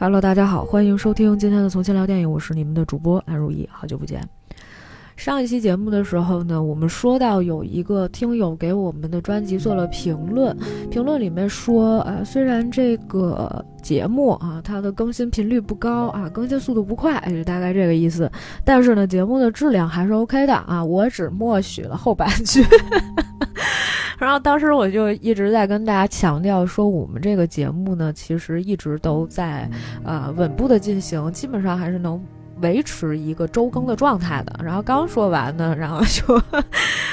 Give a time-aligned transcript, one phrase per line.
[0.00, 4.22] Hello，大家好，欢迎收听今天的《从新聊电影》，我是你们的主播安如意，好久不见。
[5.16, 10.56] 上一期节目的时候呢，我们说到有一个听友给我们的专辑做了评论，
[10.88, 18.30] 评论里面说，呃，虽然这个节目啊，它的更新频率不高啊，更新速度不快，就大概这个意思，
[18.64, 20.84] 但是呢，节目的质量还是 OK 的啊。
[20.84, 22.64] 我只默许了后半句。
[24.18, 29.70] 然后当时我就一直在跟大家强调说，我们这个节目呢，其实一直都在
[30.04, 32.20] 啊稳步的进行，基本上还是能
[32.60, 34.60] 维持一个周更的状态的。
[34.64, 36.34] 然后刚说完呢，然后就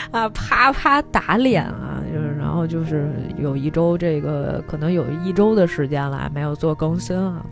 [0.09, 7.45] 啊啪啪打脸啊，就是然后就是有一周这个可能有一周的时间了没有做更新啊。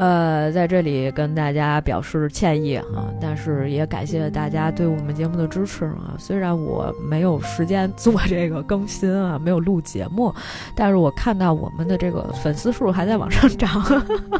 [0.00, 6.16] 呃，在这里跟大家表示歉意啊，但是也感谢大家对我们节目的支持啊。
[6.16, 10.34] 虽然我没有时间做这个更新啊，没有录节目，
[10.74, 13.68] 但是我看到我们的这个粉丝数还在往上涨，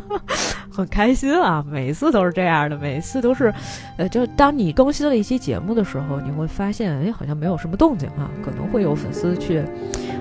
[0.73, 1.63] 很开心啊。
[1.69, 3.53] 每次都是这样的，每次都是，
[3.99, 9.63] 呃，就当你更新了一期节目的时候，你会发现，哎，好像没有什么动静啊，可能会有粉丝去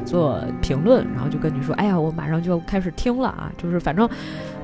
[0.04, 4.10] 做评论，然后就跟你说，哎呀，我马上就要开始听了啊，就是反正，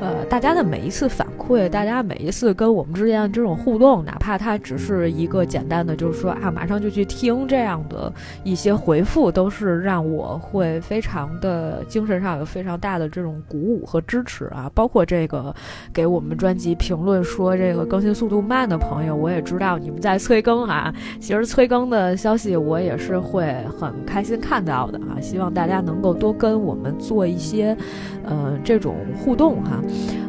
[0.02, 0.66] 呃，大家的。
[0.66, 8.12] 每一次反馈，大家每一次跟我们之间的这种互动，哪怕它只是一个简单的，就是说啊，马上就去听这样的
[8.44, 14.70] 一些回复，都是让我会非常的精神上有非常大的这种鼓舞和支持啊。
[14.74, 15.54] 包括这个
[15.94, 20.92] 给我们专辑评论说这个更新速度慢的朋友，我也知道你们在催更啊。
[21.20, 25.22] 其实催更的消息我也是会很开心看到的啊。
[25.22, 27.78] 希望大家能够多跟我们做一些，
[28.24, 29.80] 呃，这种互动哈。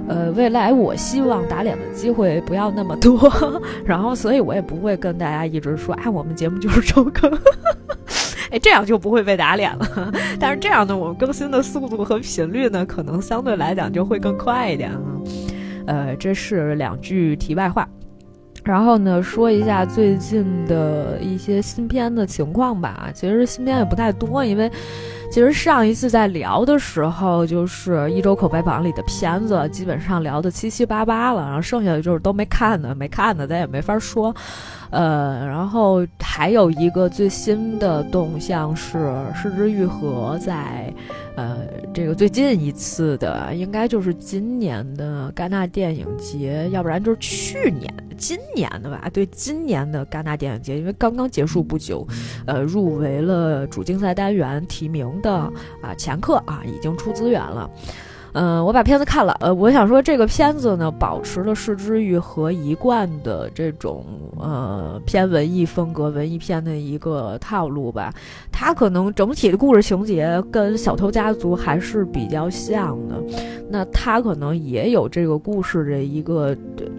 [0.08, 3.18] 呃，未来我希望打脸的机会不要那么多，
[3.84, 7.30] 然后，所以我也不会跟大家一直说，哎，我们节目就是周更，
[8.50, 10.12] 哎，这样就不会被打脸了。
[10.38, 15.00] 但是这样呢，我们更新的速度和频率呢，可能相对来讲就会更快一点啊。
[15.86, 17.88] 呃，这是两句题外话。
[18.64, 23.08] 然后呢，说一下最近的一些新片的情况吧。
[23.14, 24.68] 其实新片也不太多，因为
[25.30, 31.42] 其实上一次在聊的时候，就是一周口碑榜里的片子，基本上聊的七七八八了。
[31.42, 34.34] 然后剩下的就是都没看的，没看的咱也没法说。
[34.90, 38.96] 呃，然后还有一个最新的动向是
[39.34, 40.90] 《失之愈合》在，
[41.36, 41.58] 呃，
[41.92, 47.92] 这个最近一次的应该就是今年的戛纳电影节，要不然就是去年。
[48.18, 52.06] 今年的吧，对，今年的戛纳电影节，因为刚刚结束不久，
[52.46, 57.68] 呃，入围了主竞赛单元提名的啊，前客啊，已经出资源了。
[58.38, 64.04] 嗯，我把片子看了，呃，我想说这个片子呢，保持了市之欲和一贯的这种
[64.38, 68.12] 呃偏文艺风格、文艺片的一个套路吧。
[68.52, 73.14] 它可能整体的故事情节跟《小偷家族》还是比较像的，
[73.70, 76.54] 那它可能也有这个故事的一个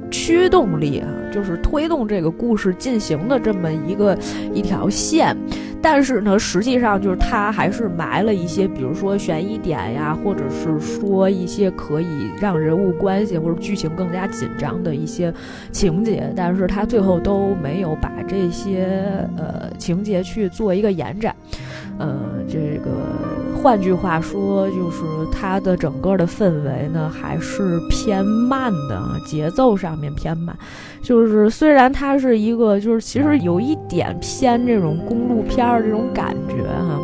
[0.09, 4.17] 驱动力啊，就是推动这个故事进行的这么一个
[4.55, 5.37] 一条线。
[5.79, 12.07] 但是呢，实际上就是它还是埋了一些，比如说悬疑点呀，或者是说一些可以
[12.39, 15.33] 让人物关系或者剧情更加紧张的一些
[15.71, 18.87] 情节，但是它最后都没有把这些
[19.37, 21.35] 呃情节去做一个延展，
[21.97, 22.91] 呃，这个
[23.61, 30.55] 换句话说，就是它的整个的氛围呢还是偏慢的，节奏上面偏慢。
[31.01, 36.99] 就是虽然它是一个，就是其实有一点偏这种公路片儿这种感觉哈，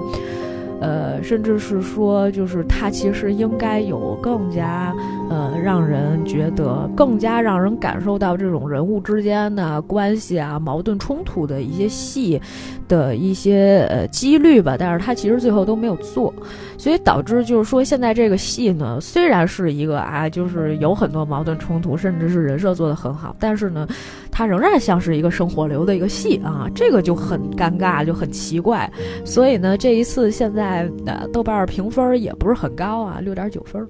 [1.23, 4.93] 甚至是说，就是它其实应该有更加
[5.29, 12.39] 呃让人觉得更加让人感受到这种人物之间的关系啊、矛盾冲突的一些戏
[12.87, 16.33] 的一些呃几率吧，但是它其实最后都没有做。
[16.77, 23.87] 所以导致就是说，现在这个戏呢，虽然是一个啊，就是有很多矛盾冲突，甚至是人设做得很好，但是呢，
[24.33, 28.91] 它仍然像是一个生活流的一个戏啊，这个就很尴尬，就很奇怪。
[29.23, 33.87] 所以呢，这一次现在呃，豆瓣评分也不是很高啊，六点九分。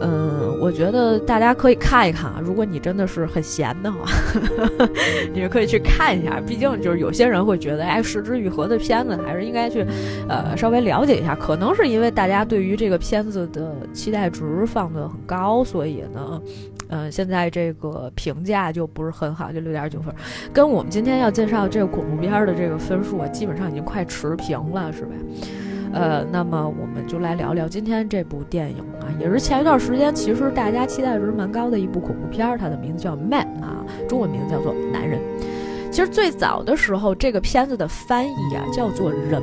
[0.00, 4.08] 嗯，我觉得大家可以看一看啊，如果你真的是很闲的话，
[5.34, 6.40] 你们可以去看一下。
[6.46, 9.84] 毕竟就是有些人会觉得，哎，失之愈合的片子还是应该去
[10.26, 12.10] 呃稍微了解一下，可能是因为。
[12.14, 16.40] 大家对于这个片子的期待值放得很高，所以呢，
[16.88, 20.14] 嗯，现在这个评价就不是很好，就六点九分，
[20.52, 25.10] 跟我们今天要介绍这个恐怖片的这个分数啊，基本上已经快持平了，是吧？
[25.92, 35.18] 呃，那么我们就来聊聊今天这部电影啊，也是前一段时间其实大家期待值蛮高的一部恐怖片，它的名字叫《Man》啊，中文名字叫做《男人》。
[35.92, 39.40] 其实最早的时候，这个片子的翻译啊叫做“人”，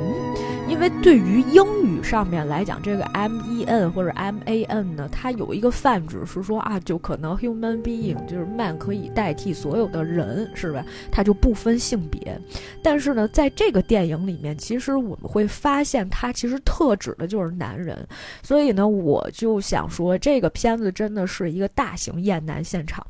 [0.72, 10.82] 因为对于英语上面来讲，这个 M E N 或者 M A N 呢，它有一个泛指是说啊，就可能 human being 就是 man 可以代替所有的人，是吧？
[11.10, 12.40] 它就不分性别。
[12.82, 18.08] 但是呢，在这个电影里面，其实我们会发现，它其实特指的就是男人。
[18.42, 23.06] 所以呢，我就想说，这个片子真的是一个大型厌男现场。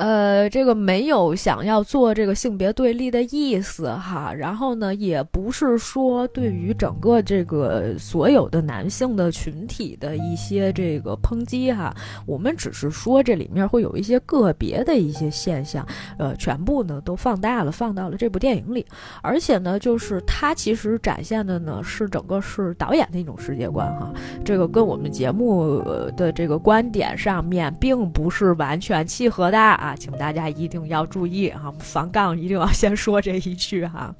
[0.00, 11.94] 呃，这个没有想要做这个性别对立的意思哈，然后呢，也不是说对于整个这个所有的男性的群体的一些这个抨击哈，
[12.24, 15.86] 我们只是说这里面会有一些个别的一些现象，
[16.16, 18.86] 呃，全部呢都放大了，放到了这部电影里，
[19.20, 24.10] 而且呢，就是它其实展现的呢是整个是导演的一种世界观哈，
[24.42, 25.78] 这个跟我们节目
[26.16, 29.89] 的这个观点上面并不是完全契合的啊。
[29.96, 34.14] 请大家一定要注意哈，防杠一定要先说这一句哈。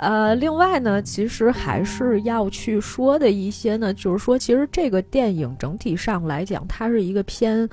[0.00, 7.68] 呃，另外呢，其实还是要去说的一些呢，就是说，其实这个电影整体上来讲，它是一个偏，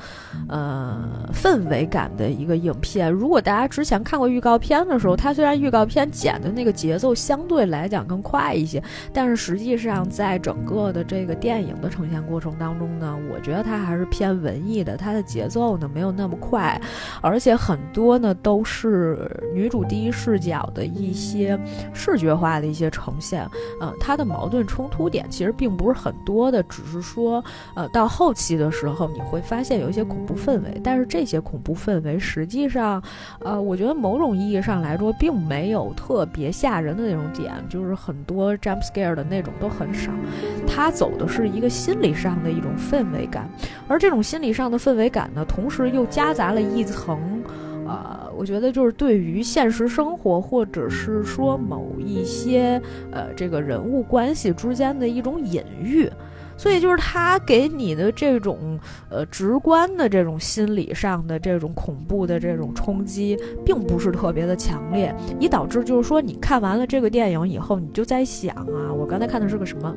[0.50, 3.10] 呃，氛围感的一个影片。
[3.10, 8.84] 如果大家之前看过预告片的时候，它虽然预告片剪的那个节奏相对来讲更快一些，
[9.14, 16.82] 但是实际上在整个的这个电影的呈现过程当中呢，我觉得它还是偏文艺的，它的节奏呢没有那么快，
[17.22, 21.58] 而且很多呢都是女主第一视角的一些
[21.94, 22.17] 视。
[22.18, 23.48] 视觉化的一些呈现，
[23.80, 27.44] 呃，它的矛盾冲突点其实并不是很多的，只是说，
[27.76, 33.02] 呃，到后期的时候你会发现有一些恐怖氛围，但是这些恐怖氛围实际上，
[33.40, 40.12] 呃，我觉得某种意义上来说并没有特别吓人的那种点，就是很多 jump scare 的那种都很少，
[40.68, 43.48] 它走的是一个心理上的一种氛围感，
[43.88, 47.44] 而这种心理上的氛围感呢，同时又夹杂了一层。
[47.88, 52.82] 呃，我觉得就是对于现实生活，或者是说某一些
[53.12, 56.10] 呃这个人物关系之间的一种隐喻，
[56.58, 58.80] 所以就是他给你的这种
[59.10, 69.96] 呃直观的这种心理上的这种恐怖的这种冲击，并不是特别的强烈，以导致就是说你看完了这个电影以后，你就在想啊，我刚才看的是个什么？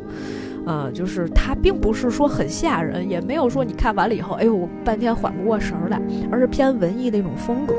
[0.67, 7.75] 呃，就是它并不是说很吓人，也没有说你看完了以后，哎呦，我半天缓不过神来，而是偏文艺的一种风格。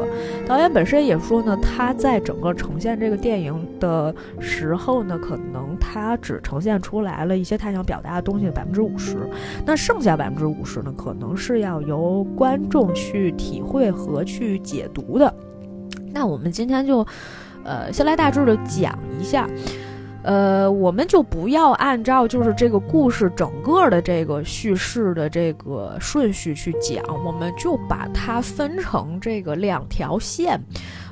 [0.48, 9.30] 导演本身也说呢，他在整个呈现这个电影的时候呢，可能他只呈现出来了一些他想表达的东西的百分之五十，
[9.66, 15.34] 那剩下百分之五十呢，可能是要由观众去体会和去解读的。
[16.13, 17.06] 那我们今天就，
[17.63, 19.48] 呃，先来大致的讲一下。
[20.23, 30.59] 呃，我们就不要按照就是这个故事整个的这个叙事的这个顺序去讲，我们就把它分成这个两条线。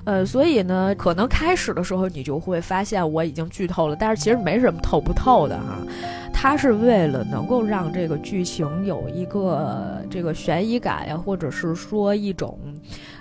[0.06, 5.78] 呃，所以呢，可能开始的时候你就会发现我已经剧透了，但是其实没什么透不透的哈。
[6.32, 12.58] 它是为了能够让这个剧情有一个这个悬疑感呀，或者是说一种。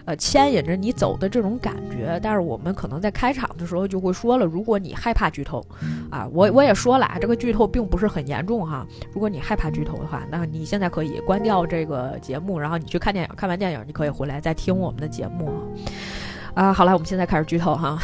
[0.08, 5.62] 呃，牵引着你走的这种感觉，但是我们可能在开场的时候就会说了，如果你害怕剧透，
[6.08, 8.86] 啊，我我也说了啊，这个剧透并不是很严重哈。
[9.12, 15.60] 如果你害怕剧透的话，那你现在可以关掉这个节目，然后你去看电影，看完电影你可以回来再听我们的节目啊。
[16.58, 17.96] 啊好了，我们现在开始剧透哈，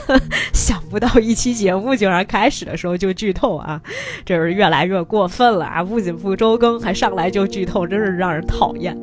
[0.52, 3.80] 想不到一期节目竟然开始的时候就剧透啊，
[4.22, 5.82] 这是越来越过分了啊！
[5.82, 8.94] 不仅不周更，还上来就剧透，真是让人讨厌。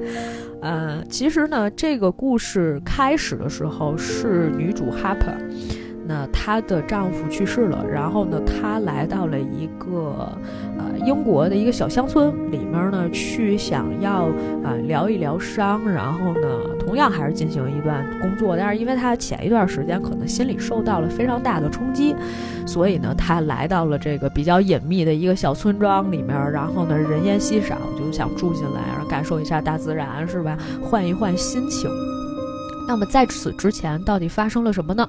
[0.61, 5.17] 呃，其实呢，这个故事开始的时候是女主 Happ
[6.09, 10.35] 那她的丈夫去世了，然后呢，她来到了一个
[10.75, 14.23] 呃英国的一个小乡村里面呢，去想要
[14.63, 16.47] 啊疗一疗伤，然后呢，
[16.79, 22.15] 同样还是进行一段工作，但是因为她前一段时间可能心里受到了非常大的冲击，
[22.65, 30.57] 所以呢，她来到了这个比较隐秘的一个小村庄里面，然后呢，人烟稀少，就想住进来，然后感受一下大自然，是吧？
[30.81, 31.87] 换一换心情。
[32.87, 35.07] 那么在此之前，到底发生了什么呢？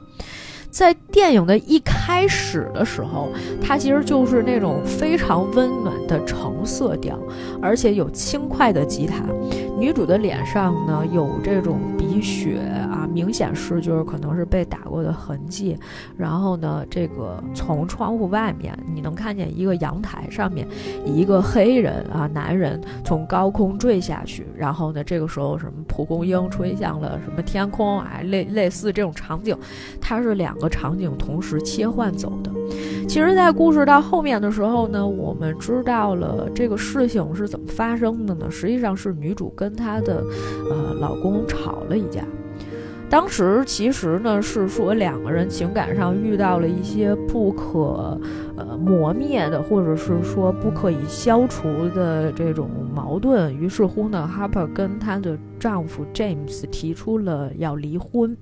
[0.71, 3.29] 在电影的一开始的时候，
[3.61, 7.19] 它其实就是那种非常温暖的橙色调，
[7.61, 9.25] 而且有轻快的吉他。
[9.81, 12.59] 女主的脸上呢有这种鼻血
[12.91, 15.77] 啊，明显是就是可能是被打过的痕迹。
[16.17, 20.69] 然后呢，这个从窗户外面你能看见一个阳台上面
[21.05, 24.47] 一个黑人啊男人从高空坠下去。
[24.55, 29.57] 然后呢，这个时候什么蒲公英吹向了什么天空啊，类类似这种场景，
[30.01, 30.51] 它是两。
[30.61, 32.51] 个场景同时切换走的，
[33.11, 38.49] 其实，在故事到后面的时候呢，我们知道了这个事情是怎么发生的呢？
[38.49, 40.23] 实际上是女主跟她的
[40.71, 42.23] 呃老公吵了一架。
[43.09, 48.17] 当时其实呢是说两个人情感上遇到了一些不可
[48.57, 53.53] 呃磨灭的，或者是说不可以消除的这种矛盾。
[53.57, 58.37] 于是乎呢，Harper 跟她的丈夫 James 提出了要离婚。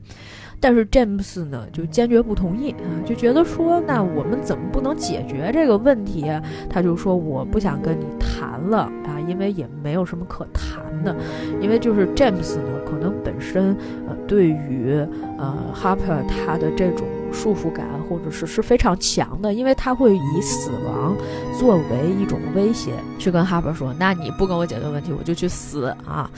[0.61, 6.27] 但是詹姆斯呢，就坚决不同意啊，就觉得说，那我们怎么不能解决这个问题？
[6.69, 11.15] 他就说，我不想跟你谈了啊，因为也没有什么可谈的，
[11.61, 14.95] 因为就是詹姆斯呢，可能本身呃，对于
[15.39, 21.17] 呃 Harper 他的这种束缚感或者是是非常强的，因为他会以死亡
[21.59, 26.31] 作为一种威胁，去跟 Harper 说，那你不跟我解决问题，我就去死啊。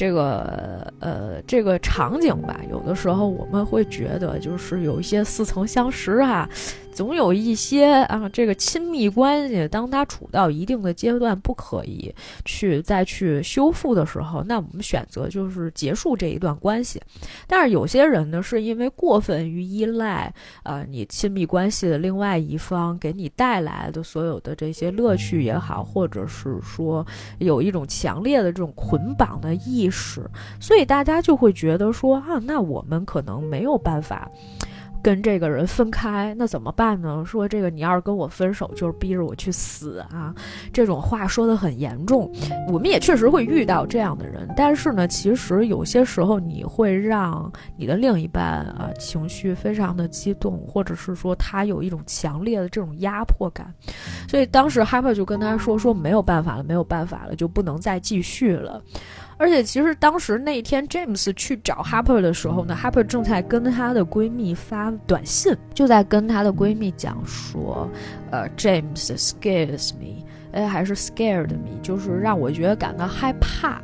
[0.00, 6.48] 这个呃，这个场景吧，有的时候我们会觉得，就是有一些似曾相识啊。
[6.92, 17.00] 总有一些啊，这个亲密关系，当它处到一定的阶段，不可以去再去修复的时候，那我们选择就是结束这一段关系。
[17.46, 20.32] 但是有些人呢，是因为过分于依赖
[20.62, 27.06] 啊，你亲密关系的另外一方给你带来的所有的这些乐趣也好，或者是说
[27.38, 30.28] 有一种强烈的这种捆绑的意识，
[30.60, 34.30] 所以大家就会觉得说啊，那我们可能没有办法。
[35.02, 37.24] 跟这个人分开，那怎么办呢？
[37.26, 40.34] 说这个你要是跟我分手，就是逼着我去死啊！
[40.72, 42.30] 这种话说的很严重，
[42.68, 44.48] 我们也确实会遇到这样的人。
[44.56, 53.72] 但是呢，其实有些时候你会让你的另一半啊情绪非常的激动，或者是说他有一种强烈的这种压迫感。
[54.28, 58.82] 所以当时 Harper 就跟他说：“说没有办法了，没有办法了，就不能再继续了。”
[59.40, 67.90] 而且，其实当时那一天 James 去找 Harper 的时候呢，Harper 正在跟她的闺蜜发短信，就在跟她的闺蜜讲说，
[68.30, 73.80] 呃，James scares me，哎，还是 scared me，就是让我觉得感到害怕，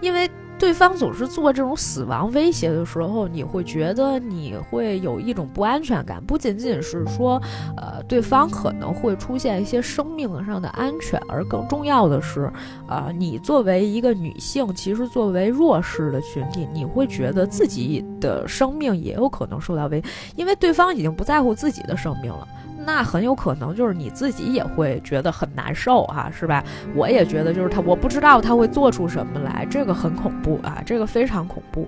[0.00, 0.30] 因为。
[0.60, 6.22] 对方总是做这种死亡威胁的时候，你会觉得你会有一种不安全感。
[6.22, 7.40] 不仅仅是说，
[7.78, 12.52] 呃，对方可能会出现一些生命上的安全，而更重要的是，
[12.86, 20.04] 啊，你作为一个女性，其实作为弱势的群体，你会觉得自己的生命也有可能受到威，
[20.36, 22.46] 因为对方已经不在乎自己的生命了。
[22.86, 26.64] 那很有可能就是你自己也会觉得很难受啊，是吧？
[26.94, 31.86] 我也觉得就是他，我不知道他会做出什么来，这个很恐怖啊，这个非常恐怖。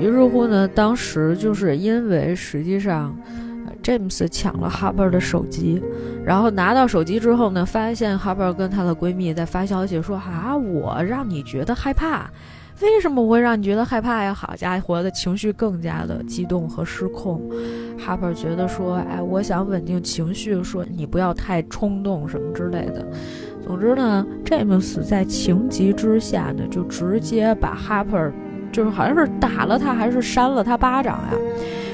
[0.00, 3.16] 于是乎呢，当时就是因为实际上
[3.82, 5.82] ，James 抢了 Harper 的手机，
[6.24, 12.28] 然后拿到手机之后呢，发现 Harper 跟她的闺蜜在发消息说啊，我让你觉得害怕。
[12.84, 14.32] 为什么会让你觉得害怕呀？
[14.32, 17.40] 好家伙的情绪更加的激动和失控。
[17.98, 23.06] 哈珀觉得说，哎，我想稳定情绪，说你不要太冲动什么之类的。
[23.64, 28.30] 总之呢詹姆斯在情急之下呢，就直接把哈珀
[28.74, 31.30] 就是好像是打了他，还是扇了他巴掌呀？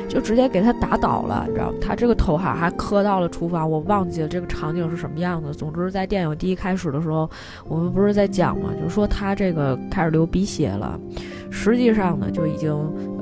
[0.09, 5.53] 就直接给他打倒了，你知道他这个头哈还磕到了厨房，我忘记了这个场景是什么样的。
[5.53, 7.31] 总之，在电影第一开始的时候，
[7.69, 10.99] 我们不是在讲嘛，就说他这个开始流鼻血了，
[11.49, 12.73] 实际上呢就已经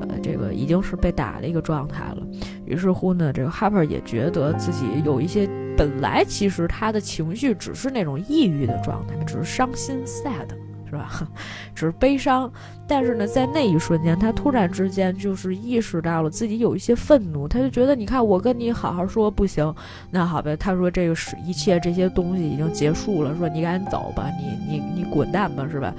[0.01, 2.23] 呃这个已经是被打的一个状态了。
[2.65, 5.47] 于是乎呢，这个 Harper 也觉得自己有一些
[5.77, 10.47] 本来其实他的情绪只是那种抑郁的状态，只是伤心 sad。
[10.89, 11.09] 是吧？
[11.75, 12.51] 只是悲伤，
[12.87, 19.73] 但是呢，在那一瞬间，他突然之间就是意识到了自己有一些愤怒，他就觉得，你看，我跟你好好说不行，
[20.09, 20.55] 那好吧。
[20.55, 25.93] 他说这个是一切这些东西已经结束了，说你赶紧走吧，你你你滚蛋吧，是吧？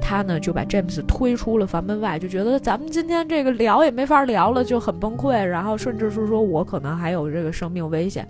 [0.00, 8.28] 他呢就把詹姆斯推出了房门外，就觉得咱们今天这个聊也没法聊了，就很崩溃，然后甚至是说我可能还有这个生命危险，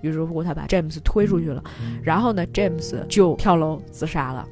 [0.00, 1.62] 于是乎他把詹姆斯推出去了，
[2.02, 4.46] 然后呢，詹姆斯就跳楼自杀了。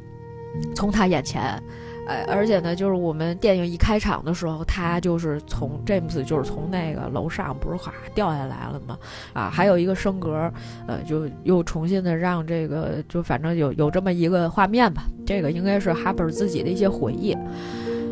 [0.75, 1.43] 从他眼前，
[2.07, 8.99] 呃，而且呢，就是我们电影一开场的时候，他就是从 James 就是从那个楼上不是哗掉下来了吗？
[9.33, 10.53] 啊，还有一个升格，
[10.87, 15.05] 呃，就又重新的让这个，就反正有有这么一个画面吧。
[15.27, 17.37] 这个应该是哈本自己的一些回忆。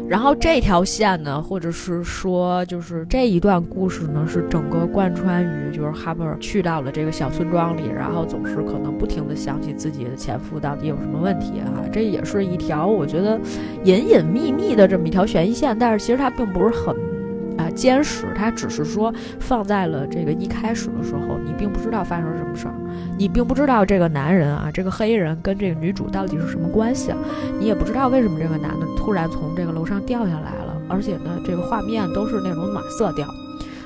[0.07, 13.41] 然后这条线呢，或者是说，就是这一段故事呢，是整个贯穿于，就是哈珀去到了这个小村庄里，然后总是可能不停的想起自己的前夫到底有什么问题啊，这也是一条我觉得
[13.85, 16.95] 隐隐秘秘的这么一条悬疑线，但是其实它并不是很
[17.75, 22.75] 坚实，它只是说放在了这个一开始的时候，你并不知道发生什么事儿。
[23.17, 27.13] 你并不知道这个男人啊，这个黑人跟这个女主到底是什么关系，
[27.59, 33.27] 你也不知道为什么这个男的突然从这个楼上掉下来了，而且呢，这个画面都是那种暖色调，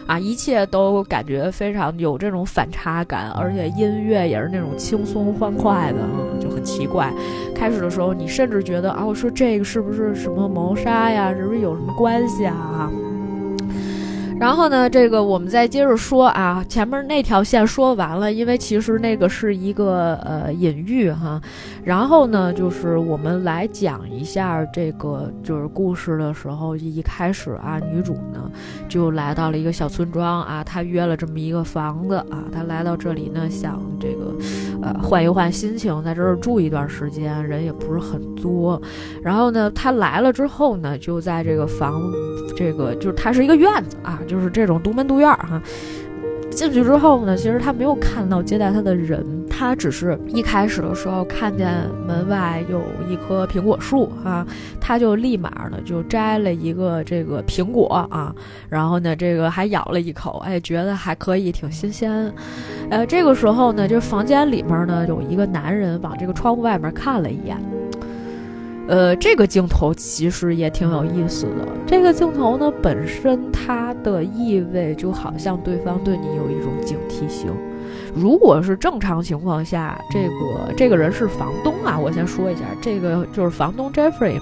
[0.06, 5.98] 啊，一切都感觉非常有这种反差感，而且音乐也是那种轻松欢快的，
[6.40, 7.12] 就很奇怪。
[7.54, 11.34] 开始的时候，你甚至觉得啊，我说这个是不是什么谋杀呀？
[11.34, 12.90] 是不是有什么关系啊？
[14.38, 21.40] 然后呢，这个我们再接着说啊，前面那条线说完了，因为其实那个是一个呃隐喻哈。
[21.84, 28.50] 然后呢，就是我们来讲一下这个就是故事的时候，一开始啊，女主呢
[28.88, 34.32] 就来到了一个小村庄啊，她约了这么一个房子啊，她来到这里呢，想这个
[34.82, 38.80] 呃换一换心情，在这儿住一段时间，人也不是很多。
[39.22, 42.00] 然后呢，他来了之后呢，就在这个房，
[42.56, 44.20] 这个就是它是一个院子啊。
[44.26, 45.62] 就是这种独门独院儿哈，
[46.50, 49.24] 进去之后呢，其实他没有看到接待他的人，
[49.58, 51.68] 他只是一开始的时候看见
[52.06, 54.46] 门外有一棵苹果树啊，
[54.80, 58.32] 他就立马呢就摘了一个这个苹果啊，
[58.68, 62.32] 然后呢这个还咬了一口，哎，觉得还可以，挺新鲜。
[62.88, 67.58] 呃，这个时候呢，就房间里面呢有一个男人往这个窗户外面看了一眼。
[68.86, 71.66] 呃，这个镜头其实也挺有意思的。
[71.84, 77.50] 这个镜头呢，本身它的意味就好像对方对你有一种警惕性。
[78.20, 84.40] 如果是正常情况下，这个这个人是房东啊，我先说一下，这个就是房东 Jeffrey。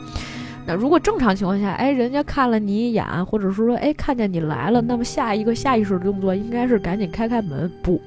[0.67, 8.01] 那如果正常情况下，哎，人家看了你一眼，或者是说，哎，看见你来了，那么下一个下意识的动作应该是赶紧开开门，不。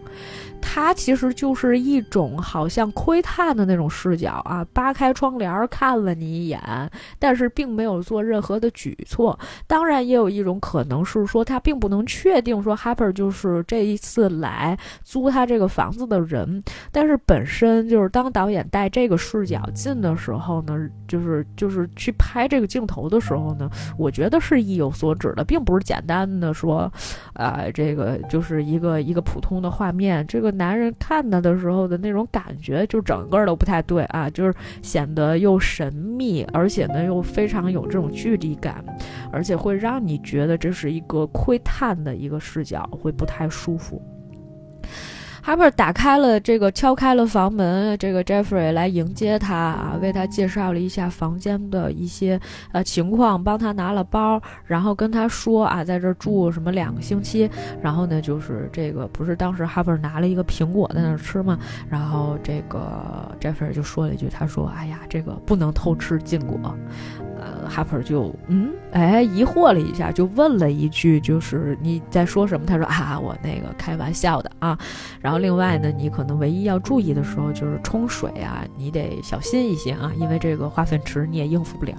[0.71, 6.61] 它其实就是一种好像窥探的那种视角啊，扒开窗帘看了你一眼，
[7.17, 9.37] 但是并没有做任何的举措。
[9.65, 16.63] 当然，也有一种可能是说，他并不能确定说 Harper 就是这一次来租他这个房子的人。
[16.91, 26.89] 但是本身就是当导演带这个视角进的时候呢，就是就是去拍这个镜头的时候呢，我觉得是意有所指的，并不是简单的说，
[27.33, 30.53] 呃，这个就是一个一个普通的画面，这个。
[30.59, 38.83] 男人看他的时候的那种感觉，就整个都不太对啊，就是显得又神秘，而且呢又非常有这种距离感，
[39.31, 44.01] 而且会让你觉得这是一个窥探的一个视角，会不太舒服。
[45.41, 47.97] 哈珀打开了这个，敲开了房门。
[47.97, 52.39] 这个 Jeffrey 来迎接他啊，为他介绍了一下房间的一些
[52.71, 57.49] 呃情况，帮他拿了包，然后跟他说啊，在这住什么两个星期。
[57.81, 61.57] 然后呢，就是这个不是当时哈珀拿了一个苹果在那吃吗？
[61.89, 66.59] 然后这个 Jeffrey 就说了一句，他说：“哎呀，这个不能偷吃禁果。”
[67.41, 72.65] 呃，哈珀就嗯，哎，疑惑了一下，就问了一句，就是你在说什么？
[72.65, 74.77] 他说啊，我那个开玩笑的啊。
[75.21, 81.93] 然然后另外呢，你可能唯一要注意的时候就是冲水啊，你得小心一些啊，因为这个化粪池你也应付不了。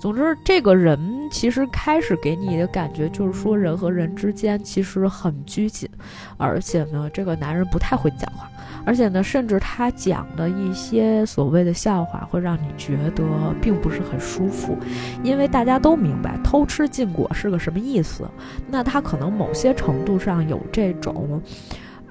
[0.00, 0.98] 总之，这个人
[1.30, 5.88] 其实开始给你的感觉就是说，人和人之间其实很拘谨，
[6.36, 8.50] 而且呢，这个男人不太会讲话。
[8.84, 14.76] 而且呢，甚至他讲的一些所谓的笑话，会让你觉得并不是很舒服，
[15.22, 18.28] 因为大家都明白偷吃禁果是个什么意思。
[18.68, 21.40] 那他可能某些程度上有这种。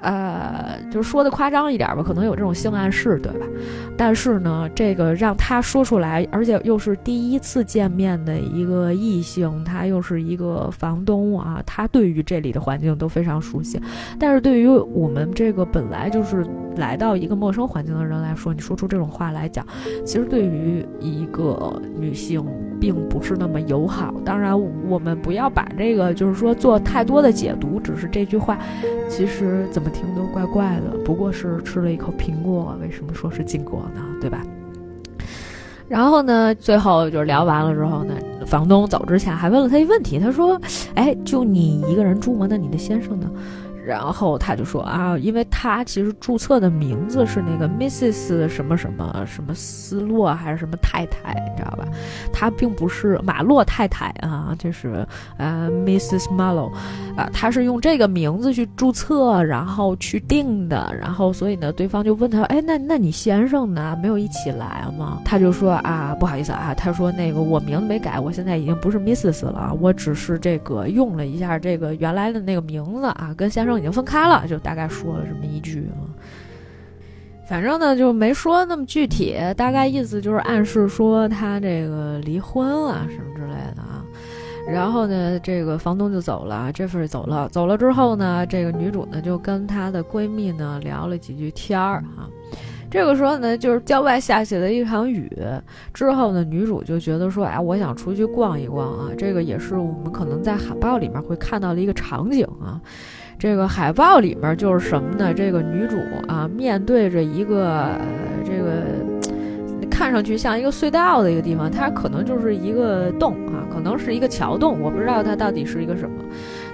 [0.00, 3.46] 呃，就是说的夸张一点吧，可能有这种性暗示，对吧？
[3.96, 13.80] 但是呢，这个让他说出来，而且又是第一次见面的一个异性，他又是一个房东啊，他对于这里的环境都非常熟悉。
[14.18, 19.66] 但是对于我们这个本来就是来到一个陌生环境的人来说，你说出这种话来讲，
[20.04, 22.44] 其实对于一个女性
[22.78, 24.14] 并不是那么友好。
[24.26, 24.54] 当然，
[24.86, 28.58] 我们不要把这个就是说做太多的解读，只是这句话，
[29.08, 29.85] 其实怎么。
[29.90, 34.02] 听都怪怪的，不过是吃了一口苹果，为什么说是禁果呢？
[34.20, 34.42] 对吧？
[35.88, 40.60] 然后呢，最后就是聊完了之后呢，房东走之前还问了他一问题，他说
[40.94, 42.46] ：“哎，就你一个人住吗？
[42.50, 43.30] 那你的先生呢？”
[43.86, 51.86] 然后他就说啊，因为他其实注册的名字是那个 Mrs 什么什么什么斯洛还是什么太太，你知道吧？
[52.32, 55.06] 他并不是马洛太太啊，就是
[55.38, 56.72] 呃 Mrs Marlow
[57.16, 60.92] 啊，他是用这个名字去注册，然后去定的。
[61.00, 63.96] 然后所以呢，对方就问他，哎，那那你先生呢？
[64.02, 65.20] 没有一起来吗？
[65.24, 73.75] 他就说啊，不好意思啊，他说那个我名字没改，我现在已经不是 Mrs 了，我只是这个用了一下这个原来的那个名字啊，跟先生。
[73.78, 76.04] 已经分开了，就大概说了这么一句啊，
[77.48, 84.04] 反正呢就没说那么具体，大概意思就是暗示说他这个离婚了什么之类的啊。
[84.68, 92.26] 然后呢，这个房东就走了，Jeff 走了，走了之后呢，这个女主呢就跟她的闺蜜呢聊了几句天儿啊。
[92.90, 95.30] 这个时候呢，就是郊外下起了一场雨。
[95.94, 102.80] 之后呢，女主就觉得说：“哎，我想出去逛一逛啊！”这个也是我们可能在海报里面会看到的一个场景啊。
[103.38, 105.32] 这个海报里面就是什么呢？
[105.34, 105.96] 这个女主
[106.26, 108.00] 啊，面对着一个呃
[108.44, 108.82] 这个
[109.90, 116.24] 看上去像一个隧道的一个地方，它可能就是一个洞啊，可能是一个桥洞，我不知道它到底是一个什么。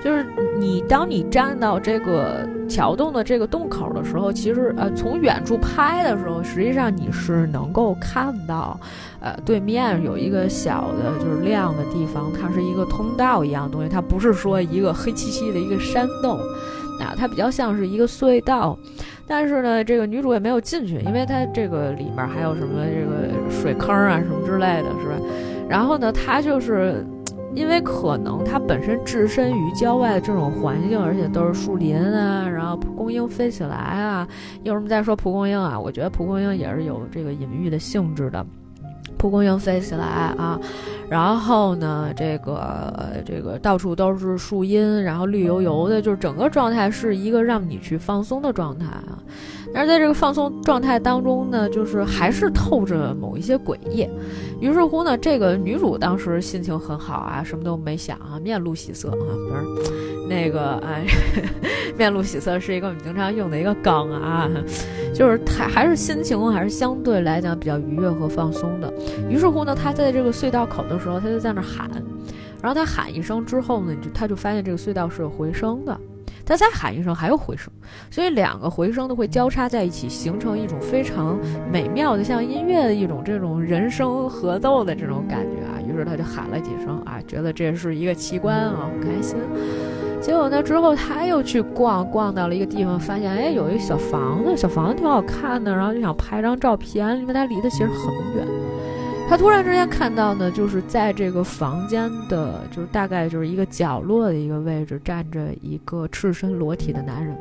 [0.05, 0.27] 就是
[0.59, 8.77] 你，当你站到这个桥洞的这个洞口的时候，其实呃，从远处拍的时候，实际上你是能够看到，
[9.21, 16.37] 呃，对面有一个小的，就是亮的地方，它是一个通道一样东西，它不是说一个黑漆漆的一个山洞，
[17.01, 18.77] 啊，它比较像是一个隧道。
[19.25, 25.15] 但是呢，这个女主也没有进去，因为它这个里面还有什么这个水坑啊什么之类的，是吧？
[25.69, 27.07] 然后呢，她就是。
[27.55, 34.27] 因为可能它本身置身于郊外的这种环境，而且都是树林啊，然后蒲公英飞起来啊。
[34.65, 35.79] 为什么再说蒲公英啊？
[35.79, 38.45] 我觉得蒲公英也是有这个隐喻的性质的。
[39.19, 40.59] 蒲公英飞起来啊，
[41.09, 49.19] 然后呢，这个这个到处都是树荫，然后绿油油的，就是整个状态是一个让你去放松的状态啊。
[49.75, 54.07] 但是在这个放松状态当中呢，就是还是透着某一些诡异。
[54.61, 59.93] 于是乎呢，这个女主当时心情很好啊，什么都没想啊，面露喜色啊，不是
[60.29, 61.05] 那个哎，
[61.99, 64.49] 面露喜色是一个我们经常用的一个梗啊，
[65.15, 68.93] 就是还还是心情还是相对来讲比较愉悦和放松的。
[69.29, 71.91] 于是乎呢，她在这个隧道口的时候，她就在那喊，
[72.63, 75.99] 然后她喊一声之后呢，就她就发现这个隧道是有回声的。
[76.53, 77.73] 他再喊一声，还有回声，
[78.11, 81.39] 所以两个回声都会交叉在一起，形成一种非常
[81.73, 85.81] 美妙的像音乐的一种这种人声合奏的这种感觉啊。
[85.81, 89.39] 于是他就喊了几声啊，觉得这是一个奇观啊，很开心。
[90.21, 98.47] 结果呢，之后他又去逛，逛到了一个地方，发现哎，有一个小房子，小房子挺好看的，然后就想拍张照片，因为它离得其实很远。
[99.33, 107.35] 他突然之间看到呢，就是在这个房间的，就是大概就是一个角落的一个位置，站着一个赤身裸体的男人。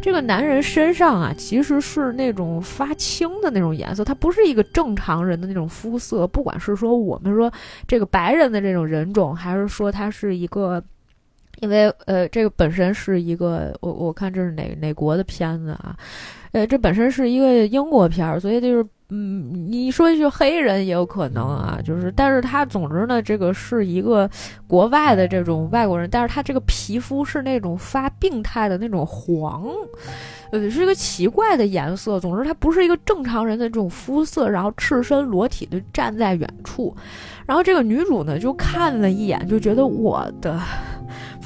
[0.00, 6.26] 这个男人身上啊，其实是那种发青的那种颜色，他不是一个正常人的那种肤色。
[6.26, 7.52] 不管是说我们说
[7.86, 10.82] 这个白人的这种人种，还是说他是一个，
[11.60, 15.94] 因为呃，这个本身是一个，我我看这是哪哪国的片子啊？
[16.54, 18.86] 呃，这本身是一个英国片儿，所以就是。
[19.10, 24.28] 嗯，你说一句黑人也有可能啊，就是，但是他总之呢，这个是一个
[24.66, 29.62] 国外的这种外国人，但是他这个皮肤是那种发病态的那种黄，
[30.50, 32.18] 呃，是一个奇怪的颜色。
[32.18, 36.96] 总之，他不是一个正常人的这种肤色，然后赤身裸体的站在远处，
[37.46, 40.58] 然后这个女主呢就看了一眼，就觉得我的。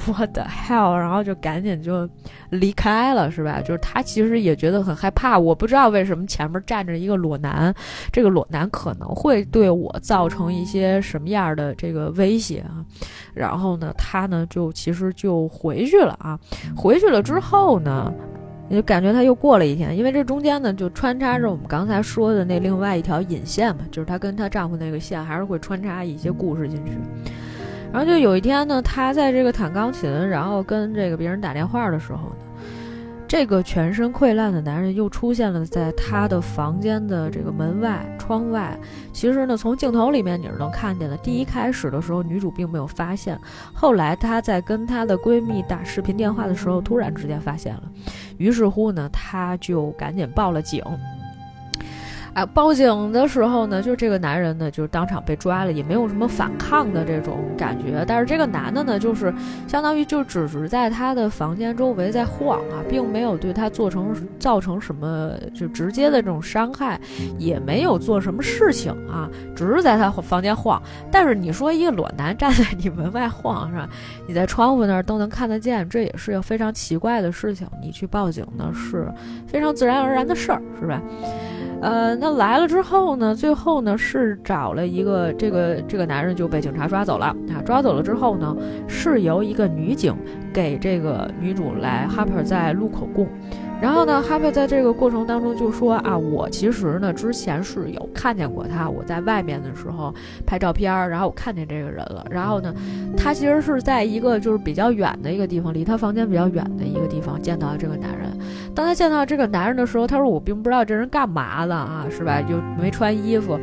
[0.07, 2.09] 我的 hell，然后就赶紧就
[2.51, 3.59] 离开了，是吧？
[3.61, 7.73] 就是他其实也觉得很害怕，我不知道为什么前面站着一个裸男，
[8.11, 12.83] 这个裸男可能会对我造成一些什么样的这个威胁啊？
[13.33, 16.39] 然后呢，他呢就其实就回去了啊。
[16.75, 18.11] 回去了之后呢，
[18.69, 26.91] 就感觉他又过了一天，因为这中间呢就穿插着我们刚才说的那另外一条引线嘛，就是她跟她丈夫那个线还是会穿插一些故事进去。
[27.91, 32.45] 然后就有一天呢，她在这个弹钢琴，然后跟这个别人打电话的时候呢，
[33.27, 38.77] 这个全身溃烂的男人又出现了在她的房间的这个门外窗外。
[39.11, 41.17] 其实呢，从镜头里面你是能看见的。
[41.17, 43.39] 第一开始的时候，女主并没有发现，
[43.73, 47.83] 后来她在跟她的闺蜜打视频电话的时候，突然之间发现了，
[48.37, 50.83] 于是乎呢，她就赶紧报了警。
[52.39, 58.05] 啊，报警的时候呢，就这个男人呢，就是当场被抓了，也没有什么反抗的这种感觉。
[58.07, 59.33] 但是这个男的呢，就是
[59.67, 66.97] 相当于就只是在他的房间周围在晃啊，并没有对他做成造成什么就直接的这种伤害，
[67.37, 70.81] 也没有做什么事情啊，只是在他房间晃。
[71.11, 73.89] 但是你说一个裸男站在你门外晃是吧？
[74.25, 77.67] 你在窗户那儿都能看得见，这也是个非常奇怪的事情。
[77.81, 79.11] 你去报警呢，是
[79.45, 81.01] 非常自然而然的事儿，是吧？
[81.81, 83.33] 呃，那来了之后呢？
[83.33, 87.61] 最后呢是找了一个这个这个男人就被警察抓走了啊！
[87.65, 88.55] 抓走了之后呢，
[88.87, 90.13] 是由一个女警
[90.53, 93.27] 给这个女主来 Harper 在录口供。
[93.81, 100.13] 然后呢，哈珀在这个过程当中就说啊，我其实呢之前是有看见过他，我在外面的时候
[100.45, 102.25] 拍照片儿，然后我看见这个人了。
[102.29, 102.73] 然后呢，
[103.15, 108.29] 他其实是在一个就是比较远的一个地方，离他房间比较远的一个地方见到这个男人。
[108.75, 112.41] 当他见到这个男人的时候，他说我并不知道这人干嘛的啊，是吧？
[112.41, 113.57] 就没穿衣服，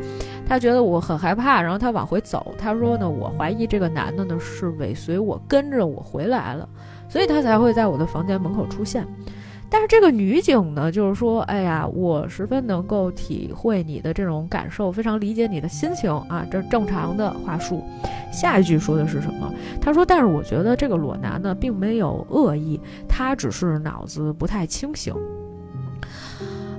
[0.47, 2.55] 他觉得我很害怕，然后他往回走。
[2.57, 6.67] 他说呢，我怀疑这个男的呢是尾随我，跟着我回来了，
[7.07, 9.05] 所以他才会在我的房间门口出现。
[9.69, 17.83] 但是这个女警呢，就是说，哎呀，我十分能够体会你的这种感受，非常理解你的心情啊，这正常的话术。
[18.31, 19.53] 下一句说的是什么？
[19.81, 25.13] 他说，但是我觉得这个裸男呢，并没有恶意，他只是脑子不太清醒。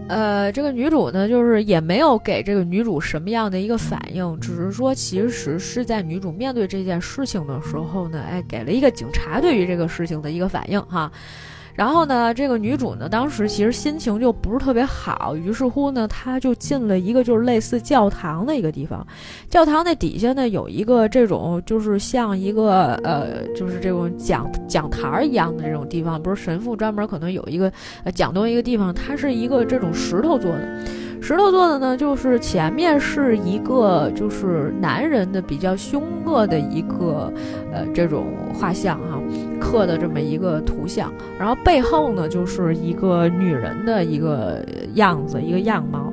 [0.09, 11.13] 呃，这个女主呢，就是也没有给这个女主什么样的一个反应，只是说，其实是在女主面对这件事情的时候呢，哎，给了一个警察对于这个事情的一个反应哈。
[11.79, 19.07] 然后呢，这个女主呢，当时其实心情就不是特别好，于是乎呢，她就进了一个就是类似教堂的一个地方。
[19.49, 30.85] 教堂那底下呢，有一个这种就是像一个呃，就是这种讲讲台儿一样的这种地方，不是神父专门可能有一个呃讲东一个地方，它是一个这种石头做的。
[31.21, 37.31] 石头做的呢，就是前面是一个就是男人的比较凶恶的一个
[37.73, 39.21] 呃这种画像哈，
[39.61, 46.11] 刻的这么一个图像，然后背后呢就是一个女人的一个样子一个样貌，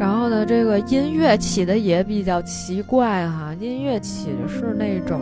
[0.00, 5.20] 然后呢这个音乐起的也比较奇怪哈，音乐起的是那种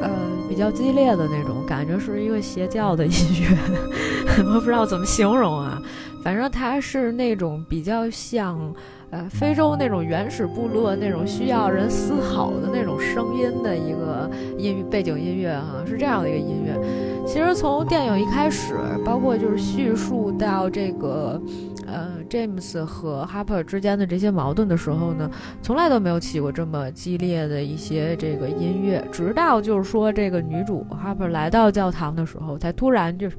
[0.00, 0.10] 呃
[0.48, 5.80] 比较激烈的那种感觉，是一个邪教的音乐， 我不知道怎么形容啊。
[6.22, 8.74] 反正它是那种比较像，
[9.10, 16.78] 呃，非洲那种原始部落那种需要人嘶吼的那种声音的一个音背景音乐哈，是这样的一个音乐。
[17.26, 21.40] 其实从电影一开始，包括就是叙述到这个，
[21.86, 25.30] 呃，James 和 Harper 之间的这些矛盾的时候呢，
[25.62, 33.36] 从来都没有起过这么激烈的一些这个音乐，直到就是说这个女主 Harper 来到教堂的时候，才突然就是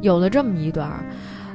[0.00, 1.04] 有了这么一段。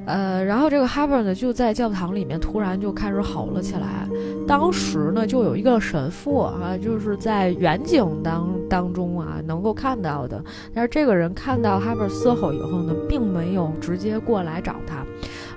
[0.07, 4.07] 呃，然后这个哈伯呢，就在教堂里面突然就开始吼了起来。
[4.47, 10.41] 当时呢，就有一个神父啊，就是在远景当当中啊，能够看到的。
[10.73, 15.05] 但是这个人看到哈伯嘶吼以后呢，并没有直接过来找他，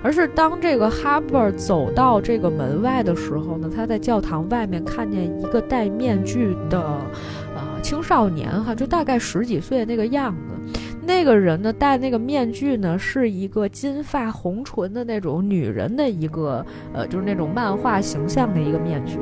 [0.03, 6.81] 而是当这个哈伯走到这个门外的时候呢，他在教堂外面看见一个戴面具的
[7.55, 10.41] 呃青少年哈，就大概十几岁那个样子。
[11.03, 19.17] 那个人呢，戴那个面具呢，是一个金发红唇的那种女人的一个，呃，就是那种漫画形象的一个面具。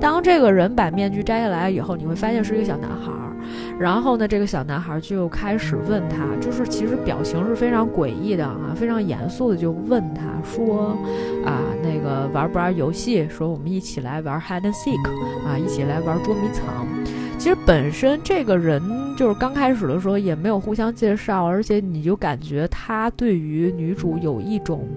[0.00, 3.12] 当这个人把面具摘下来以后，你会发现是一个小男孩。
[3.78, 10.96] 然后呢，这个小男孩就开始问他，就是其实表情是非常诡异的啊，非常严肃的就问他说
[11.44, 13.26] ：“啊，那个玩不玩游戏？
[13.28, 15.00] 说我们一起来玩 hide and seek
[15.46, 16.86] 啊，一起来玩捉迷藏。”
[17.38, 18.82] 其实本身这个人
[19.20, 24.88] 就是刚开始的时候也没有互相介绍，而且你就感觉他对于女主有一种，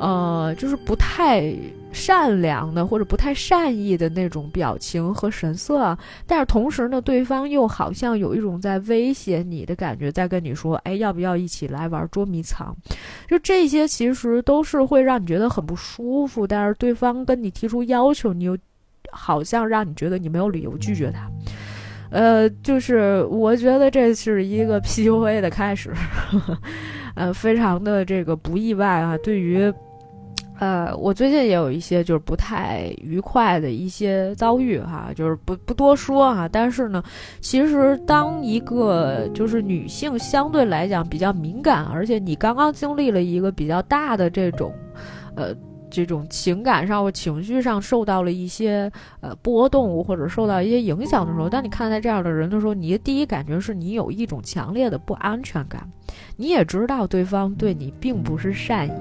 [0.00, 1.54] 呃，就是不太
[1.92, 5.96] 善良的或者不太善意的那种表情和神色。
[6.26, 12.76] 但是同时呢，对方又好像有一种在威胁你的感觉，在跟你说：“哎，要不要一起来玩捉迷藏？”
[13.30, 16.44] 就这些其实都是会让你觉得很不舒服。
[16.44, 18.58] 但是对方跟你提出要求，你又。
[19.14, 21.30] 好像让你觉得你没有理由拒绝他，
[22.12, 25.90] 呃，就是我觉得这是一个 PUA 的开始，
[27.14, 29.16] 呃，非常的这个不意外啊。
[29.18, 29.72] 对于，
[30.60, 36.46] 呃，我最近也有一些就是不太愉快的一些遭遇哈，就是不不多说哈。
[36.46, 37.02] 但是呢，
[37.40, 44.70] 其实当一个就是女性相对来讲比较敏感，而且你刚刚经历了一个比较大的这种，
[45.34, 45.54] 呃。
[45.92, 55.86] 这种情感上或情绪上受到了一些呃波动，或者受到一些影响的时候，当你看待这样的人的时候，你的第一感觉是你有一种强烈的不安全感。
[56.36, 58.92] 你也知道对方对你并不是善意，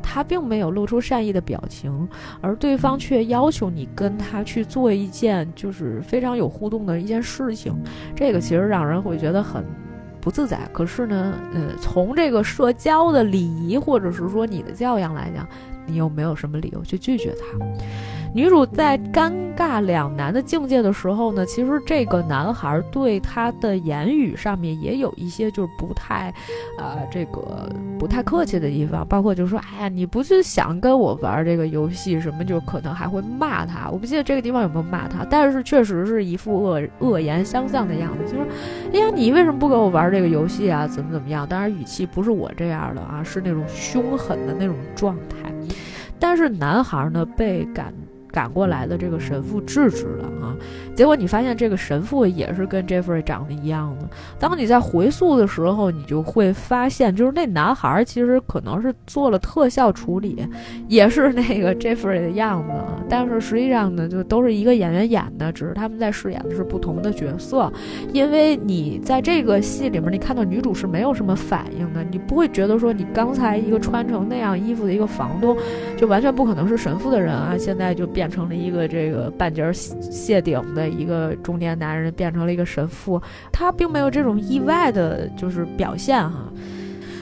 [0.00, 2.08] 他并没有露出善意的表情，
[2.40, 7.74] 而对方却要求你跟他去做一件就是非常有互动的一件事情，
[8.14, 9.64] 这个其实让人会觉得很
[10.20, 10.58] 不自在。
[10.72, 15.46] 可是呢，呃，从这个社交的礼仪或者是说你的教养来讲。
[15.86, 18.15] 你又没有什么理由去拒绝他。
[18.36, 26.30] 女主在尴尬两难的境界的时候呢，其实这个男孩对她的言语上面也有一些就是不太，
[26.76, 27.66] 呃，这个
[27.98, 33.88] 不太客气的地方，包括就说，哎呀，你不是想跟我玩这个游戏什么，就可能还会骂他。
[33.90, 38.46] 我不记得这个地方有没有骂他，但是确实是一副恶恶言相向的样子，就说，
[38.92, 40.86] 哎呀，你为什么不跟我玩这个游戏啊？
[40.86, 41.46] 怎么怎么样？
[41.48, 45.50] 当然语气不是我这样的啊，是那种凶狠的那种状态。
[46.18, 47.92] 但是男孩呢，被感
[48.36, 50.54] 赶过来的这个神父制止了啊，
[50.96, 54.08] 结果你发现这个神父也是跟 Jeffrey 长得一样的。
[54.38, 60.48] 当你在回溯的时候，你就会发现，就是那男孩其实可能是做了特效处理，
[60.88, 62.72] 也是那个 Jeffrey 的样子，
[63.10, 67.70] 但是实际上呢，就都是一个演员演的，只是他们在饰演的是不同的角色。
[68.14, 75.54] 因为你在这个戏里面，你看到女主是没有什么反应的，你不会觉得说你刚才一个穿成那样衣服的一个房东，
[75.94, 80.85] 就完全不可能是神父的人啊，现在就变成了一个这个半截谢顶的。
[80.88, 83.20] 一个中年男人变成了一个神父，
[83.52, 86.52] 他并没有这种意外的，就是表现哈，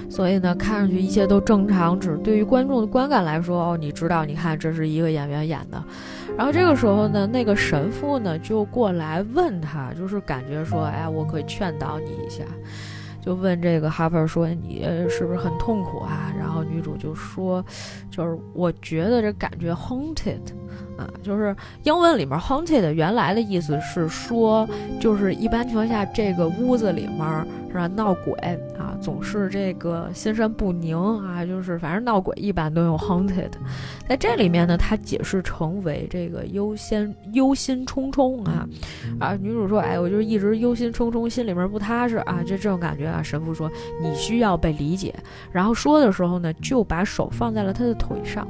[0.08, 5.82] 所以呢，看上去一切都正常，只对于观众的观感来说，哦，你知道，你看这是一个演员演的。
[6.36, 12.42] 然后这个时候呢，那个神父呢就过来问他，就是感觉说，哎，我可以劝导你一下，
[13.20, 16.32] 就问这个哈珀说，你是不是很痛苦啊？
[16.36, 17.64] 然后女主就说，
[18.10, 20.40] 就是我觉得这感觉 haunted。
[20.96, 24.68] 啊，就是英文里面 haunted 原来的意思是说，
[25.00, 28.32] 就是一般情况下这个屋子里面是吧闹鬼
[28.78, 33.50] 啊，总是这个心神不宁啊，就是反正闹鬼一般都用 haunted，
[34.08, 38.68] 在这里面呢，它解释成为这个忧先忧心忡忡啊
[39.18, 43.20] 啊，女主说，哎，我就是一直忧心忡忡，心里面不踏实啊，就这种感觉啊。
[43.20, 43.68] 神父说
[44.00, 45.12] 你需要被理解，
[45.50, 48.46] 然后说的时候呢，就把手放在了他的腿上。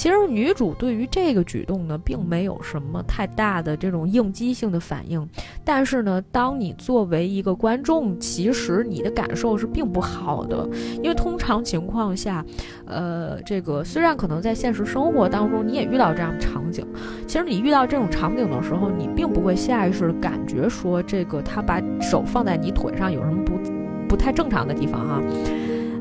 [0.00, 5.28] 其实女主对于这个举动呢，并没有什么太大的这种应激性的反应。
[5.62, 10.66] 但是呢，当你作为一个观众，其实你的感受是并不好的，
[11.02, 12.42] 因为通常情况下，
[12.86, 16.82] 呃，这个虽然可能在现实生活当中你也遇到这样的场景，
[17.26, 23.52] 其实你遇到这种场景的时候，你并不会下意识的感觉说这个他把手放在你腿上有什么不
[24.08, 25.20] 不太正常的地方哈。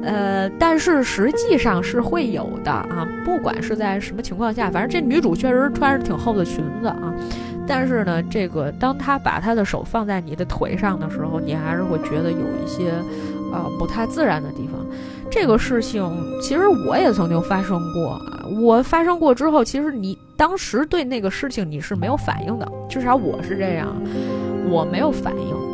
[0.02, 7.14] 呃，但是实际上是会有的啊，不管是在什么情况下，反正这女主确实穿着挺厚的裙子啊。
[7.68, 12.92] 但是呢，这个当她把她的手放在你的腿上的时候，你还是会觉得有一些
[13.52, 14.84] 呃不太自然的地方。
[15.30, 16.04] 这个事情
[16.42, 23.96] 其实我也曾经发生过啊，我发生过之后，其实你当时对那个事情你是没有反应的，至少我是这样，
[24.68, 25.69] 我没有反应。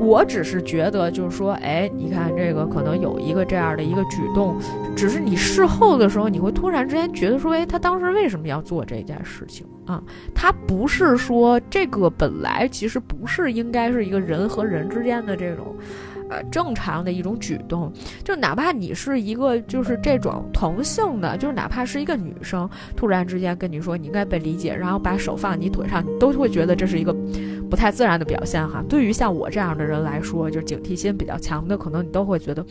[0.00, 4.56] 我只是觉得，就是说，哎，你看这个可能有一个这样的一个举动，
[4.94, 10.02] 只是你事后的时候，你会突然之间觉得说，哎，他当时为什么要做这件事情啊？
[10.34, 15.74] 他不是说这个本来其实不是应该是一个人和人之间的这种。
[16.50, 17.92] 正常的一种举动，
[18.22, 27.14] 就哪怕你是一个就是这种同性的，就是哪怕是一个女生，突然之间跟你说你应该被理解，然后把手放你腿上，你都会觉得这是一个
[27.70, 28.82] 不太自然的表现哈。
[28.88, 32.64] 对于像我这样的人来说，就是警惕心比较强的，可能你都会觉得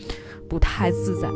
[0.48, 1.28] 不太自在。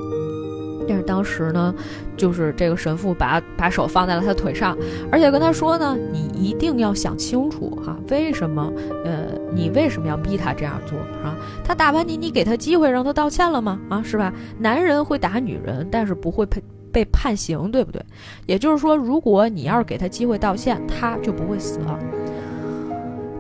[0.89, 1.75] 但是当时呢，
[2.17, 4.77] 就是这个神父把把手放在了他腿上，
[5.13, 8.73] 而且跟他说呢：“你一定要想清楚哈，为什么？
[9.05, 11.37] 呃，你为什么要逼他这样做啊？
[11.63, 13.79] 他打完你，你给他机会让他道歉了吗？
[13.89, 14.33] 啊，是吧？
[14.59, 18.03] 男人会打女人，但是不会被被判刑，对不对？
[18.47, 21.99] 也就是说，如果你要是给他机会道歉，他就不会死了。”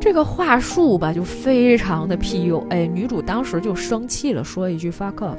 [0.00, 2.90] 这个话术吧，就非常的 PUA。
[2.90, 5.38] 女主当时就生气了，说一句 “fuck off”。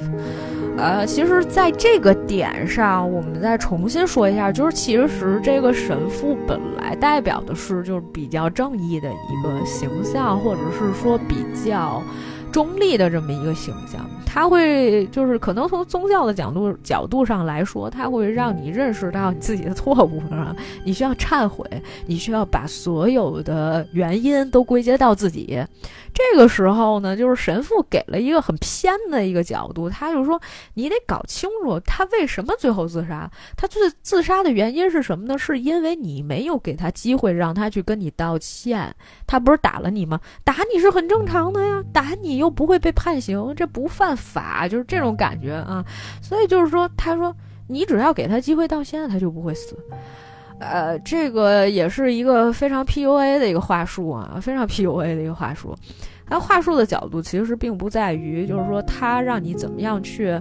[0.78, 12.02] 呃，其实，在这个点上，我们再重新说一下，就是其实这个神父本来代表的是就是比较正义的一个形象，或者是说比较。
[12.52, 21.66] 中立的这么一个形象，他会就是可能从宗教的角度角度上来说，他会让你认识到你自己的错误啊，你需要忏悔，
[22.06, 25.62] 你需要把所有的原因都归结到自己。
[26.12, 30.42] 这个时候呢，就是神父给了一个很偏的一个角度，他就说
[30.74, 35.38] 你得搞清楚他为什么最后自杀，他最自杀的原因是什么呢？
[35.38, 38.94] 是因为你没有给他机会让他去跟你道歉，
[39.28, 40.20] 他不是打了你吗？
[40.44, 45.86] 打你是很正常的呀，打你又不会被判刑，这不犯法，就是这种感觉啊。
[46.22, 47.36] 所以就是说，他说
[47.68, 49.78] 你只要给他机会道歉，他就不会死。
[50.60, 55.76] 呃，这个也是一个非常 PUA 的一个话术啊，非常 PUA 的一个话术。
[56.28, 60.40] 它话术的角度其实并不在于，就是说他让你怎么样去，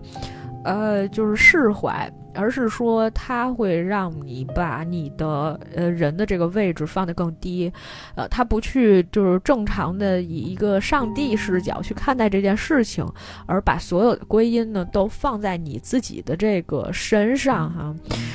[0.64, 2.10] 呃，就是释怀。
[2.34, 7.72] 而是说，它会让你把你的呃人的这个位置放得更低，
[8.16, 13.06] 呃，他不去就是正常的以一个上帝视角去看待这件事情，
[13.46, 17.94] 而把所有的归因呢都放在你自己的这个身上哈。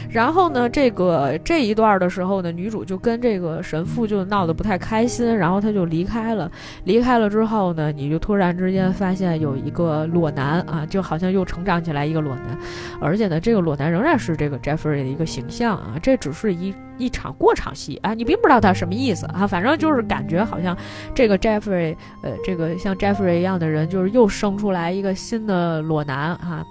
[0.09, 6.49] 然后呢，这个这一段的时候呢，女主就跟这个神父就闹得不太开心，然后他就离开了。
[6.85, 12.55] 离开了之后呢，你就突然之间发现有一个裸男啊，就好像又成长起来一一个裸男，
[13.01, 20.77] 而且呢，这个裸男仍然是这个 Jeffrey 的一个形象啊，这只是一一场过场戏啊，你并不知道他什么意思啊，反正就是感觉好像
[21.13, 26.65] 这个 Jeffrey，呃，这个像 Jeffrey 一样的人，就是又生出来一个新的裸男啊。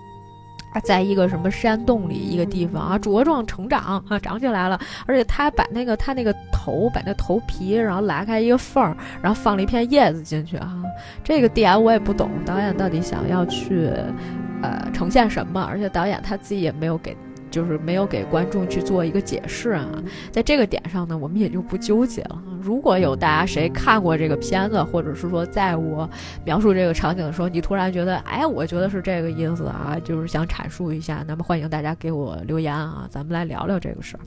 [0.75, 4.81] 啊，在一个什么山洞里一个地方啊，茁壮成长啊，长起来了。
[5.05, 10.83] 而且他把那个他那个头，把那头皮，然后拉开一个缝儿，然后放了一片叶子进去啊。
[11.23, 13.91] 这个点我也不懂，导演到底想要去，
[14.63, 15.63] 呃，呈现什么？
[15.63, 17.17] 而且导演他自己也没有给。
[17.51, 19.87] 就是没有给观众去做一个解释啊，
[20.31, 22.43] 在这个点上呢，我们也就不纠结了。
[22.63, 26.09] 如果有大家谁看过这个片子，或者是说在我
[26.47, 34.21] 描述这个场景的时候，你突然觉得，哎，我觉得是这个意思啊，就是想阐述一下，那么欢迎大家给我留言啊，咱们来聊聊这个事儿。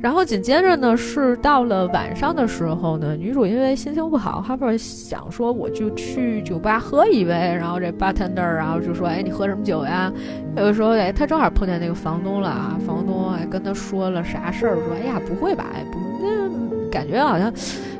[0.00, 10.12] 然后紧接着呢，是到了晚上的时候呢，女主因为心情不好，Harper 想说我就去酒吧喝一杯，然后这 bartender 然后就说，哎，你喝什么酒呀？
[10.56, 15.66] 有的时候，哎，他正好碰见那个房东了啊，房东哎跟他说了啥事儿，说，哎呀，不会吧？
[15.74, 17.52] 哎，不，那感觉好像，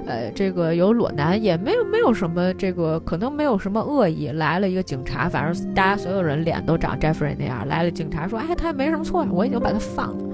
[0.07, 4.29] 呃，这个有裸男，也没有没有什么这个，可能没有什么恶意。
[4.29, 10.25] 来了一个警察，反正大家所有人脸都长 Jeffrey 那样，来了警察说，哎，他也没什么错，我已经把他放了。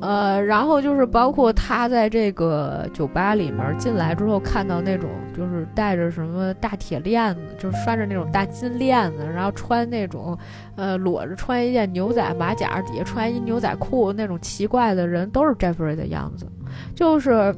[0.00, 10.36] 呃，然后就是包括他在这个酒吧里面进来之后，看到那种就是带着什么大铁链子，就拴着那种大金链子，然后穿那种，
[10.76, 16.46] 呃，裸着穿一件牛仔马甲，底下穿一牛仔裤那种奇怪的人，都是 Jeffrey 的样子，
[16.94, 17.54] 就是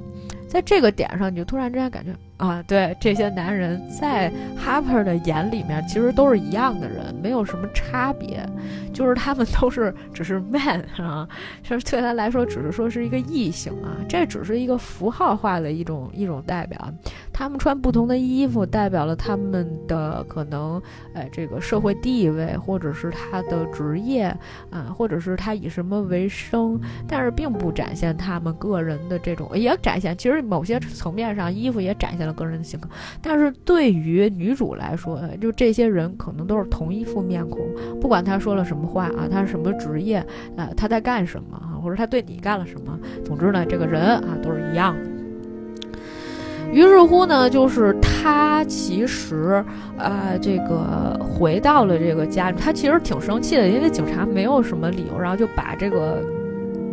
[0.46, 2.12] 在这个点上，你就突然之间感觉。
[2.38, 8.48] 啊，对这些男人在 Harper 的眼里面，其实都是一样的人，没有什么差别，
[8.94, 11.28] 就是他们都是只是 man 啊，
[11.64, 16.78] 就是对他来说，只是说是一个异性啊，这只是一个符号化的一种一种代表。
[17.32, 20.80] 他们穿不同的衣服，代表了他们的可能，
[21.14, 24.26] 呃，这个社会地位，或者是他的职业
[24.70, 32.27] 啊，或者是他以什么为生，但是并不展现他们个人的这种，也展现，其实某些层面上，衣服也展现。
[32.34, 32.88] 个人的性格，
[33.20, 37.60] 但是对于女主来说，就这些人可能都是同一副面孔，
[38.00, 40.24] 不管他说了什么话啊，他是什么职业，
[40.56, 45.00] 呃，他在干什么啊，或者他对你干了什么，总之呢，这个人啊都是一样的。
[46.72, 49.64] 于是乎呢，就是他其实，
[49.96, 56.22] 呃，这个回到了这个家里，他其实挺生气的，因为警察没有什么理由，然后就把这个。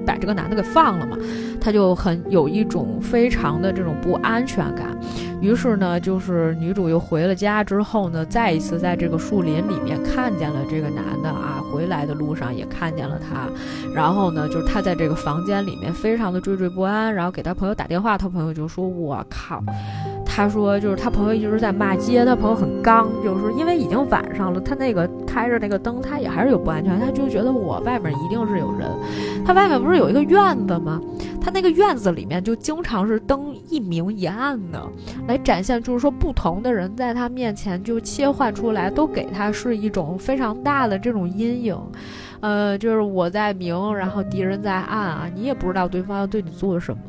[0.05, 1.17] 把这个男的给放了嘛，
[1.59, 4.95] 他就很有一种非常的这种不安全感。
[5.41, 13.47] 于是呢，就是女主又回了家之后呢，再一次在这个树林里面看见了这个男的啊，回来的路上也看见了他。
[13.93, 19.61] 然后呢，就是他在这个房间里面非常的惴惴不安，然后给他朋友打电话，他朋友就说：“我靠。”
[20.35, 28.85] 他说，就是他朋友一直在骂街，他朋友很刚，就是因为已经晚上了，他那个开着那个灯，他也还是有不安全，他就觉得我外面一定是有人。
[29.45, 30.99] 他外面不是有一个院子吗？
[31.39, 34.85] 他那个院子里面就经常是灯一明一暗的，
[35.25, 41.79] 来展现，就是说不同的人在他面前就切换出来，都给他是一种非常大的这种阴影。
[42.45, 47.01] 呃，就是我在明，然后敌人在暗啊，你也不知道对方要对你做什么。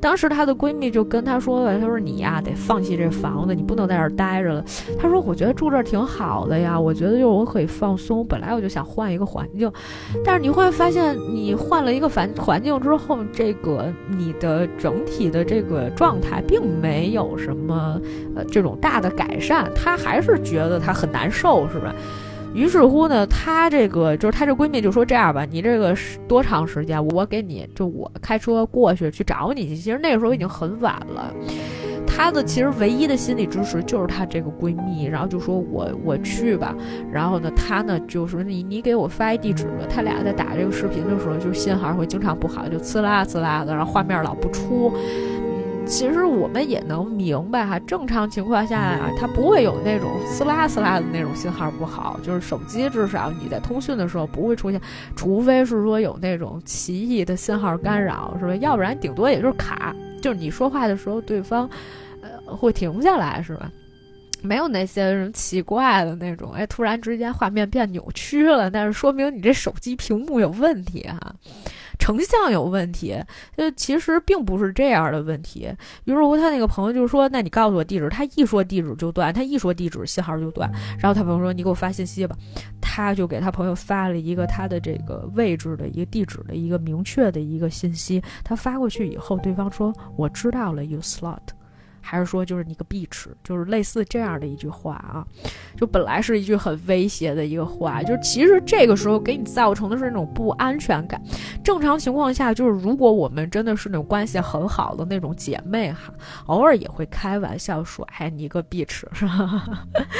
[0.00, 4.64] 当时她的闺蜜就跟她说了，她说你呀得放弃这房子，你不能在这儿待着了。
[4.96, 8.24] 她说我觉得住这儿挺好的呀，我觉得就是我可以放松。
[8.28, 9.68] 本来我就想换一个环境，
[10.24, 18.00] 但是你会发现，你换了一个环环境之后，这个你的整体的这个状态并没有什么
[18.36, 21.92] 呃这种大的改善，她还是觉得她很难受，是吧？
[22.56, 25.94] 于是乎呢，她这个就是她这闺蜜就说这样吧，你这个
[26.26, 27.06] 多长时间？
[27.08, 29.76] 我给你就我开车过去去找你去。
[29.76, 31.30] 其实那个时候已经很晚了，
[32.06, 36.74] 她的其实唯一的心理支持就是她这个闺蜜，然后就说我我去吧。
[37.12, 39.84] 然后呢，她呢就说你你给我发一地址吧。
[39.90, 44.90] 他俩在打这个视频的时候，就信号会经常不好，就呲啦呲啦的，然后画面老不出。
[45.86, 52.18] 其实我们也能明白哈，正常情况下啊，它不会有那种撕拉撕拉的那种信号不好。
[52.24, 54.80] 就是手机至少你在通讯的时候不会出现，
[55.14, 58.56] 除非是说有那种奇异的信号干扰，是吧？
[58.56, 61.70] 要不然顶多也就是卡，就是你说话的时候对方，
[62.20, 63.70] 呃，会停下来，是吧？
[64.42, 71.34] 没有那些什么奇怪的那种，哎，突然之间画面变扭曲了，但是说明你这手机屏幕有问题哈。
[71.98, 73.16] 成像有问题，
[73.56, 75.68] 就其实并不是这样的问题。
[76.04, 80.70] 于是乎，他那个朋友就说：“那你告诉我地址。”他一说地址就断，他一说地址信号就断。
[80.98, 82.36] 然后他朋友说：“你给我发信息吧。”
[82.80, 88.22] 他就给他朋友发了一个他的这个位置的一个地址的一个明确的一个信息。
[88.42, 91.40] 他发过去以后，对方说：“我知道了，you slot。”
[92.06, 95.26] 还是说就是你个碧池，就是类似这样的一句话啊，
[95.76, 101.20] 就本来是一句很威胁的一个话，就是其实这个时候给你造成的是那种不安全感。
[101.64, 106.14] 正常情况下，就是如果我们真的是那种关系很好的那种姐妹哈，
[106.46, 109.64] 偶尔也会开玩笑说：“哎，你个碧池是吧？”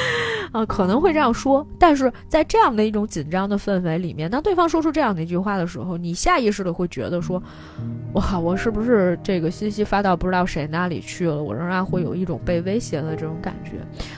[0.51, 1.65] 啊，可能会这样说。
[1.79, 7.41] 但是在这样的一种紧张的氛围里面，当对方说出这样的一句话的时候，你下意识的会觉得说
[8.13, 11.41] ：“哇，我是不是这个信息发到不知道谁那里去了？
[11.41, 13.71] 我仍然会有一种被威胁的这种感觉。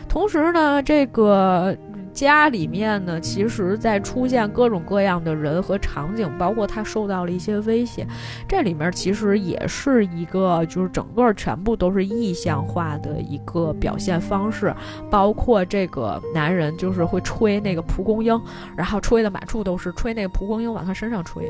[0.07, 1.75] 同时呢，这个。
[2.13, 8.05] 家里面呢，其实在出现各种各样的人和场景，包括他受到了一些威胁。
[8.47, 14.73] 这里面其实也是一个，就是整个全部都是意象化的一个表现方式。
[15.09, 18.39] 包括这个男人就是会吹那个蒲公英，
[18.75, 21.49] 然后吹的满处都是，吹那个蒲公英往他身上吹。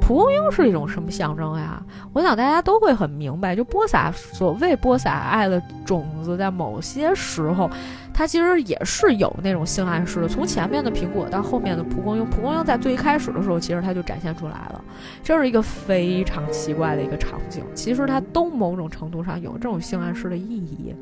[0.00, 1.82] 蒲公英是一种什么象征呀？
[2.14, 7.70] 我想大家都会很明白，就播撒所谓播撒爱的种子，在某些时候。
[8.18, 14.84] 它其实也是有那种性暗示的，从前面的苹果到后面的蒲公英，蒲公英在最开始的时候，其实它就展现出来了，
[15.22, 17.62] 这是一个非常奇怪的一个场景。
[17.76, 20.92] 其实它都某种程度上有这种性暗示的意义。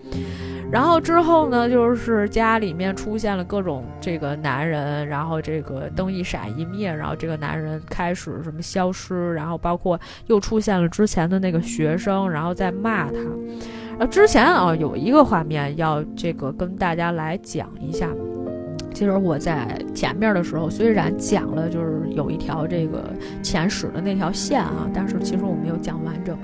[0.70, 13.18] 然后之后呢，就是家里面出现了各种这个男人，然后这个灯一闪一灭，然后这个男人开始什么消失，然后包括又出现了之前的那个学生，然后再骂他。
[13.98, 18.10] 呃，之前啊有一个画面要这个跟大家来讲一下。
[18.96, 23.04] 其实我在前面的时候虽然讲了，就是有一条这个
[23.42, 26.34] 前史的那条线啊，但是其实我没有讲完整。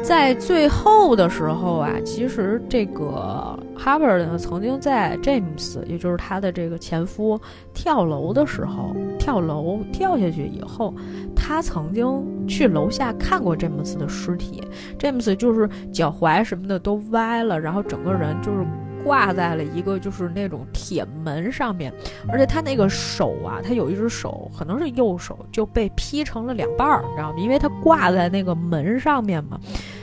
[0.00, 7.40] 在最后的时候啊，其实这个 Harper 呢曾经在 James，也就是他的这个前夫
[7.74, 10.94] 跳楼的时候，跳楼跳下去以后，
[11.34, 14.62] 他曾经去楼下看过詹姆斯的尸体。
[14.96, 18.64] 詹姆斯就是脚踝什么的都歪了，然后整个人就是。
[19.04, 21.92] 挂在了一个就是那种铁门上面，
[22.28, 27.38] 而且他那个手啊，他有一只手可能是右手就被劈成了两半儿，你知道吗？
[27.38, 29.58] 因为他挂在那个门上面嘛，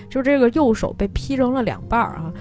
[0.09, 2.33] 就这个右手被劈成了两半儿啊。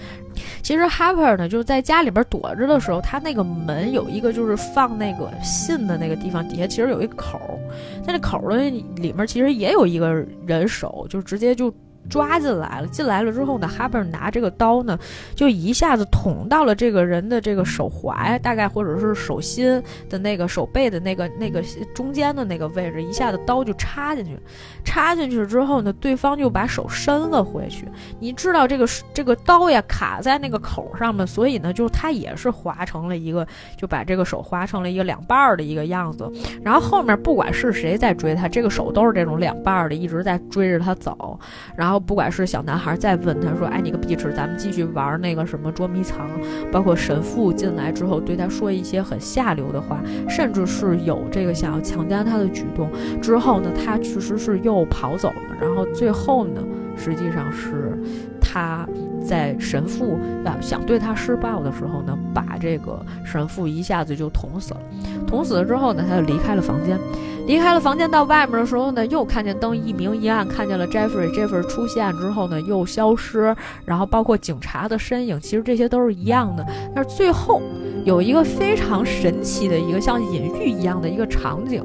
[0.62, 7.59] 其实 Harper 呢，就是在家里边躲着的时候，他那个门有一个就是放那个信的那个地方，底下其实有一个口儿，
[8.04, 10.12] 在那口儿的里面其实也有一个
[10.46, 11.72] 人手，就直接就。
[12.09, 14.98] 抓进来了，进来了之后呢，哈贝尔拿这个刀呢，
[15.34, 21.62] 就一下子捅到了这个人的这个手踝，大概或者是手心的那个手背的那个那个
[21.94, 24.38] 中间的那个位置，一下子刀就插进去，
[24.84, 27.86] 插进去之后呢，对方就把手伸了回去。
[28.18, 33.46] 你知道这个这个刀呀卡在那个口上面，所以呢，就是他也是划成了一个，
[33.76, 36.30] 就把这个手划成了一个两半儿的一个样子。
[36.62, 41.38] 然后后面不管是谁在追他，这个手都是这种两半儿的，一直在追着他走，
[41.76, 41.97] 然后。
[41.99, 46.28] 不管是小男孩再问他说：“哎，你个壁纸，咱们继续玩那个什么捉迷藏。”
[46.70, 52.90] 包括神父进来之后对他说一些很下流的话，甚至是有这个想要强奸他的举动。
[53.20, 55.57] 之后呢，他其实是又跑走了。
[55.61, 56.62] 然后最后呢，
[56.96, 57.99] 实际上是
[58.40, 58.86] 他
[59.25, 64.81] 在神父啊想对他施暴的时候呢，把这个神父一下子就捅死了。
[65.27, 66.99] 捅死了之后呢，他就离开了房间。
[67.47, 71.33] 离开了房间，到外面的时候呢，又看见灯一明一暗，看见了 Jeffrey。
[71.33, 73.57] Jeffrey 出现之后呢，又消失，
[73.87, 76.66] 然后包括警察的身影，其实这些都是一样的。
[76.95, 77.62] 但是最后
[78.05, 81.83] 有一个非常神奇的一个像隐喻一样的一个场景，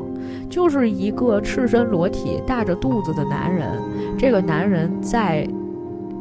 [0.49, 3.69] 就是一个赤身裸体、大着肚子的男人。
[4.17, 5.47] 这个男人在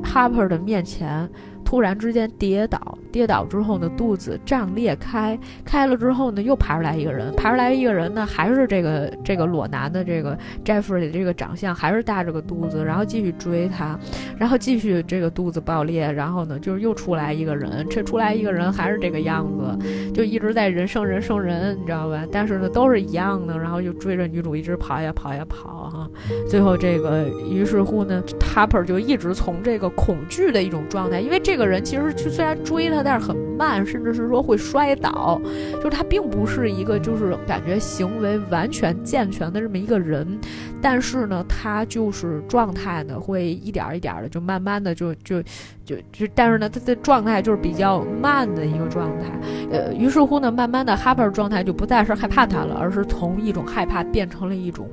[0.03, 1.29] Harper 的面前。
[1.73, 13.99] 突然之间跌倒，跌倒之后呢，肚子胀裂开，开了之后呢，又爬出来一个人，爬出来一个人呢，还是这个这个裸男的这个 Jeffrey 的这个长相，还是大着个肚子，然后继续追他，
[14.39, 22.25] 然后继续这个肚子爆裂，然后呢，就是又出来一个人，这出来一个人还是这个样子，就一直在人生人生人，你知道吧？
[22.31, 26.09] 但是呢，都是一样的，然后就追着女主一直跑呀跑呀跑哈，
[26.49, 31.63] 最后这个于是乎呢，Harper 就一直从这个恐惧的一种状态，因为这个。
[31.63, 35.41] 人其实就虽然追他，但是很慢，甚至是说会摔倒。
[35.75, 40.39] 就是他并不是一个就是感觉行为完全健全的这么一个人，
[40.81, 45.43] 但是呢，他就是状态呢会一点一点的就慢慢的就就
[45.85, 49.27] 就就，但是呢，他的状态就是比较慢的一个状态。
[49.71, 54.89] 呃，于是乎呢，慢慢的哈珀状态就不再是害怕他了，而是从一种害怕变成了一种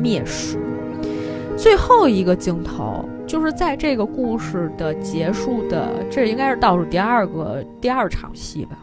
[0.00, 0.58] 蔑视。
[1.62, 3.08] 最后一个镜头。
[3.24, 8.76] 就是在这个故事的结束的，这应该是倒数第二个第二场戏吧，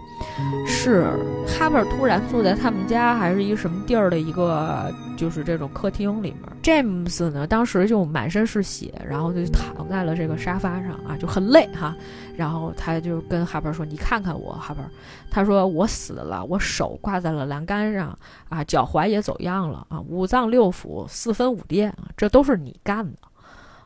[0.66, 1.08] 是
[1.48, 6.44] 哈珀突然坐在他们家还是一个什么地儿的一个，就是这种客厅里面。
[6.62, 11.96] James 呢，当时就满身是血，然后就躺在了这个沙发上啊，就很累哈。
[12.36, 14.84] 然后他就跟哈珀说：“你看看我，哈珀。”
[15.30, 18.18] 他说：“我死了，我手挂在了栏杆上
[18.50, 23.18] 啊，脚踝也走样了啊，五脏六腑四分五裂啊，这都是你干的。”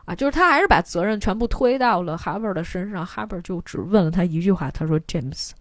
[0.06, 3.06] 啊，就是他还是把责任全部推到了哈珀的身上。
[3.06, 5.52] 哈珀就只问了他一句话，他说：“James，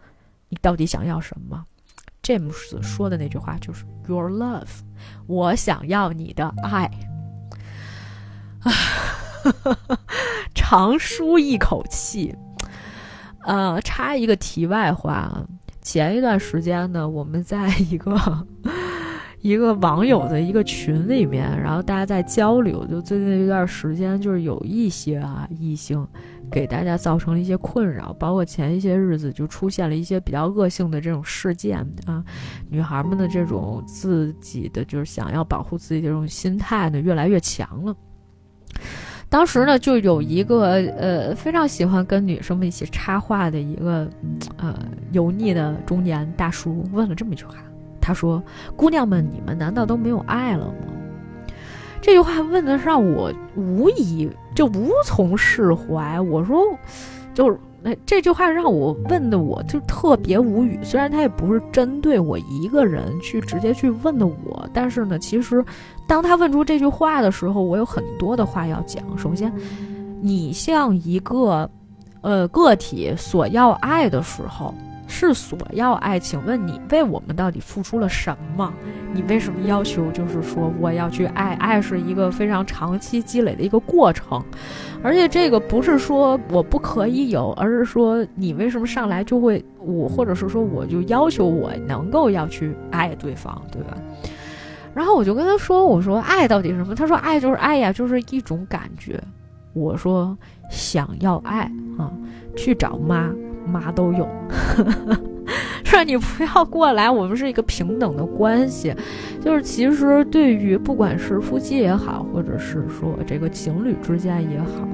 [0.52, 1.64] 你到底想要什么
[2.22, 4.82] ？”James 说的那句话就是 “Your love”，
[5.26, 6.90] 我想要你的爱。
[8.60, 8.70] 啊，
[10.54, 12.34] 长舒一口气。
[13.44, 15.46] 呃，插一个题外话，
[15.80, 18.46] 前一段时间呢，我们在一个。
[19.40, 26.06] 一个网友的一个群里面，然后大家在交流，就最近一段时间，就是有一些啊异性
[26.52, 32.22] 给大家造成了一些困扰，包括前一些日子就出现了一些比较恶性的这种事件啊，
[32.68, 37.96] 女孩们的这种自己的就是想要保护自己的这种心态呢越来越强了。
[39.28, 44.06] 当时呢，就有一个呃非常喜欢跟女生们一起插话的一个
[44.58, 44.78] 呃
[45.12, 47.54] 油腻的中年大叔问了这么一句话。
[47.98, 48.42] 他说
[48.76, 50.74] ：“姑娘们，你们难道都没有爱了吗？”
[52.02, 56.20] 这句话问的让我无以就无从释怀。
[56.20, 56.60] 我说
[57.32, 60.78] ：“就是那这句话让我问的，我就特别无语。
[60.82, 65.64] 虽然他也不是针对我一个人去直接去问的我，但是呢，其实
[66.08, 69.02] 当他问出这句话的时候，我有很多的话要讲。
[69.16, 69.52] 首先，
[70.20, 71.70] 你像一个
[72.20, 74.74] 呃个体所要爱的时候。”
[75.12, 78.72] 是索要爱，请问你为我们到底付出了什么？
[79.12, 81.52] 你为什么要求就是说我要去爱？
[81.56, 84.42] 爱是一个非常长期积累的一个过程，
[85.02, 93.94] 而且这个不是说我不可以有，而是说你为什么上来就会我，或者是说我就要求我能够要去爱对方，对吧？
[94.94, 99.22] 然后我就跟他说：“我说爱到底是什么？”他说：“爱就是爱呀，就是一种感觉。”
[99.74, 100.36] 我说
[100.70, 102.10] ：“想要爱啊，
[102.56, 103.30] 去找妈。”
[103.66, 104.28] 妈都有，
[105.84, 108.94] 说你不要过来，我们是一个平等的关系。
[109.40, 114.88] 就是其实对于不管是夫妻也好，或者是说这个情侣之间也好，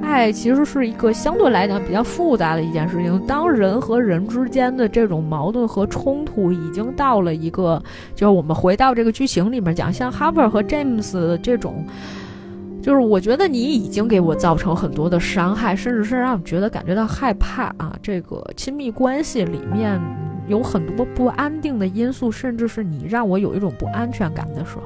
[0.00, 3.18] 爱其实是一个相对来讲比较复杂的一件事情。
[3.26, 7.82] 当人和人之间的这种矛盾和冲突已经到了一个，
[8.14, 11.84] 就是我们回到这个剧情里面讲，像哈珀和詹姆斯这种。
[12.82, 17.94] 就是我觉得你已经给我造成很多的伤害，甚至是让你觉得感觉到害怕啊！
[18.02, 20.00] 这个亲密关系里面
[20.48, 24.82] 有很多不安定的因素，甚至是你让我有一种不安全感的时候，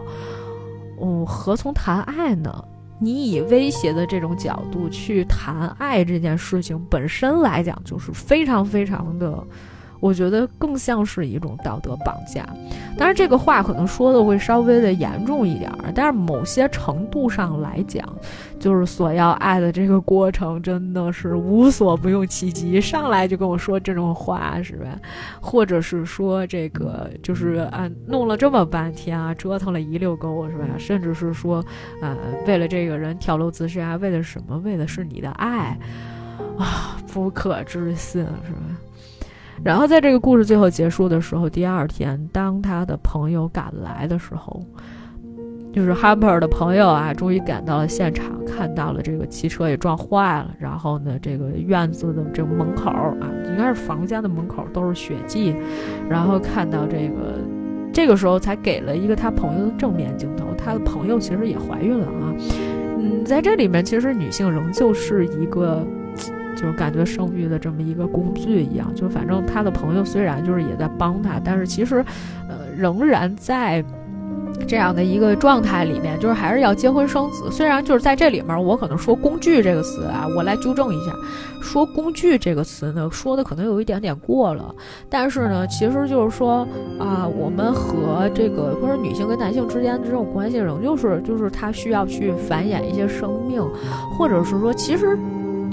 [1.00, 2.52] 嗯，何从谈爱呢？
[2.98, 9.42] 你以威胁的这种角度去谈爱这件事情本身来讲，就是非常非常的。
[10.04, 12.46] 我觉得更像是一种道德绑架，
[12.98, 18.06] 当然这个话可能说的会稍微的严重一点儿，但是某些程度上来讲，
[18.60, 24.88] 就是索要爱的这个过程真的是无所不用其极，上来就跟我说这种话是吧？
[25.40, 30.66] 或者是说这个就是啊，弄了这么半天啊，折腾了一溜沟是吧？
[30.76, 31.64] 甚至是说，
[32.02, 32.14] 呃，
[32.46, 34.58] 为了这个人跳楼自杀，为了什么？
[34.58, 35.78] 为的是你的爱
[36.58, 38.60] 啊，不可置信是吧？
[39.62, 44.62] 然后在这个故事最后结束的时候，第二天当他的朋友赶来的时候，
[45.72, 55.54] 就是哈珀的朋友啊，终于赶到了现场，看到了这个汽车也撞坏了，然后呢，这个院子的这个门口啊，应该是房间的门口都是血迹，
[56.08, 57.38] 然后看到这个，
[57.92, 62.34] 这个时候才给了一个他朋友的正面镜头，他的朋友其实也怀孕了啊，
[62.98, 65.86] 嗯，在这里面其实女性仍旧是一个。
[66.54, 72.04] 就是感觉生育的这么一个工具一样，就反正他的朋友虽然就是也在帮他，但是其实，
[72.48, 73.84] 呃，仍然在
[74.68, 77.50] 这样的一个状态里面，就是还是要结婚生子。
[77.50, 81.12] 虽然就是在这里面，我可能说“工具”这个词啊，我来纠正一下，
[81.60, 84.72] 说“工具”这个词呢，说的可能有一点点过了。
[85.10, 86.66] 但是呢，其实就是说
[87.00, 93.60] 啊，我们和这个或者女性跟男性之间的这种关系，仍旧是就是他需要去繁衍一些生命，
[94.16, 95.18] 或者是说其实。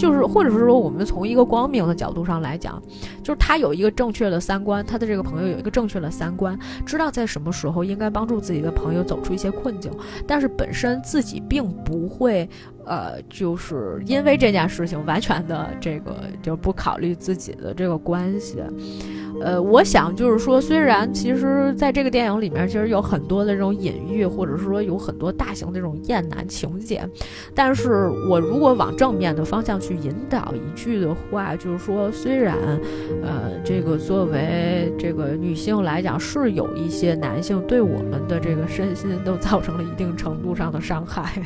[0.01, 2.81] 就是，或者是说，我们从一个光明的角度上来讲，
[3.21, 9.91] 就是他有一个正确的三观，他的这个朋友有一个正确的三观，知道在什么时候应该帮助自己的朋友走出一些困境，
[10.25, 12.49] 但是本身自己并不会，
[12.91, 16.13] 呃，就是因为这件事情完全的这个
[16.43, 18.61] 就不考虑自己的这个关系。
[19.41, 27.01] 呃，我想就是说，虽然其实在这个电影里面，其实有很多的这种隐喻，或者是说有很多大型的这种厌男情节，
[27.55, 32.57] 但是我如果往正面的方向去引导一句的话，就是说，虽然，
[33.23, 41.41] 呃，这个作为这个女性来讲，是有一些男性对我们的这个身心都造成了一定程度上的伤害。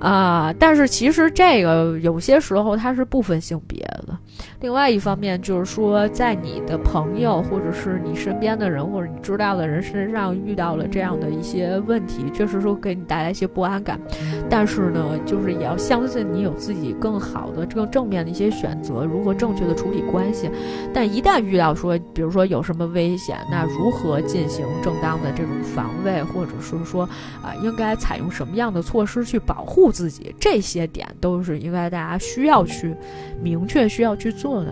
[0.00, 4.16] 啊，但是其实这个有些时候它是不分性别的。
[4.60, 14.00] 另外一方面就是说，在你的朋友或者是你身边的人或者你知道的人身上遇到了这样的一些问题，确实说给你带来一些不安感。
[14.48, 20.50] 但是呢，就是也要相信你有自己更好的、更正面的一些选择，如何正确的处理关系。
[20.92, 27.04] 但一旦遇到说，比如说有什么危险，那如何进行正当的这种防卫，或者是说
[27.42, 32.94] 啊，应该采用什么样的措施去保护自己，这些点都是应该大家需要去
[33.40, 34.64] 明确需要去做。
[34.64, 34.70] 的，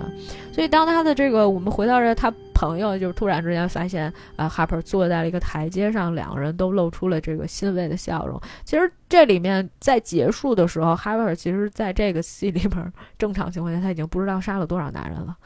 [0.53, 8.41] 所以当他的这个，我们回到这，他朋友就突然之间发现，啊，Harper 坐在了一个台阶上，两个人都露出了这个欣慰的笑容。
[8.65, 15.37] 其实这里面在结束的时候，Harper 其实在这个戏里面，正常情况下他已经不知道杀了多少男人了。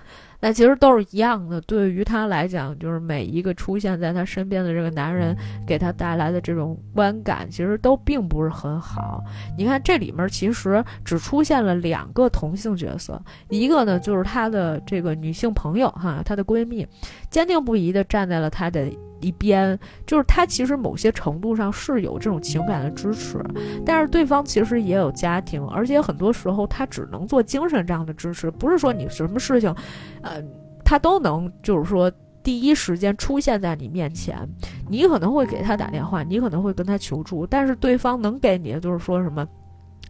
[0.43, 9.23] 那其实都是一样的，对于他来讲，就是每一个出现在他身边的这个男人给他带来的这种观感，其实都并不是很好。
[9.57, 16.85] 你看这里面其实只出现了两个同性角色，一个呢就是他的这个女性朋友哈，她的闺蜜，
[17.31, 18.85] 坚定不移地站在了他的。
[19.23, 23.41] 一边就是他其实某些程度上是有这种情感的支持，
[23.87, 29.75] 但是对方其实也有家庭，而且很多时候他只能做精神上的支持，不是说你什么事情，
[30.23, 30.43] 呃，
[30.85, 32.11] 他都能就是说
[32.43, 34.37] 第一时间出现在你面前。
[34.89, 39.47] 你可能会给他打电话，你可能会跟他求助，但是对方能给你的就是说什么。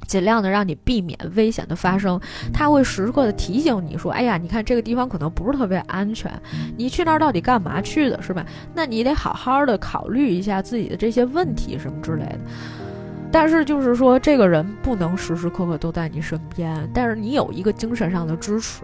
[0.06, 2.20] 尽量的让你避免危险的发生，
[2.52, 6.30] 他会时刻的提醒你说：“哎呀，你看这个地方可能不是特别安全，
[6.76, 8.44] 你去那儿到底干嘛去的，是吧？
[8.74, 12.38] 那你得好好的考虑一下自己的这些问题什么之类的。”
[13.32, 18.82] 但是就是说，这个人不能时时刻刻都在你身边，但是你有一个精神上的支持。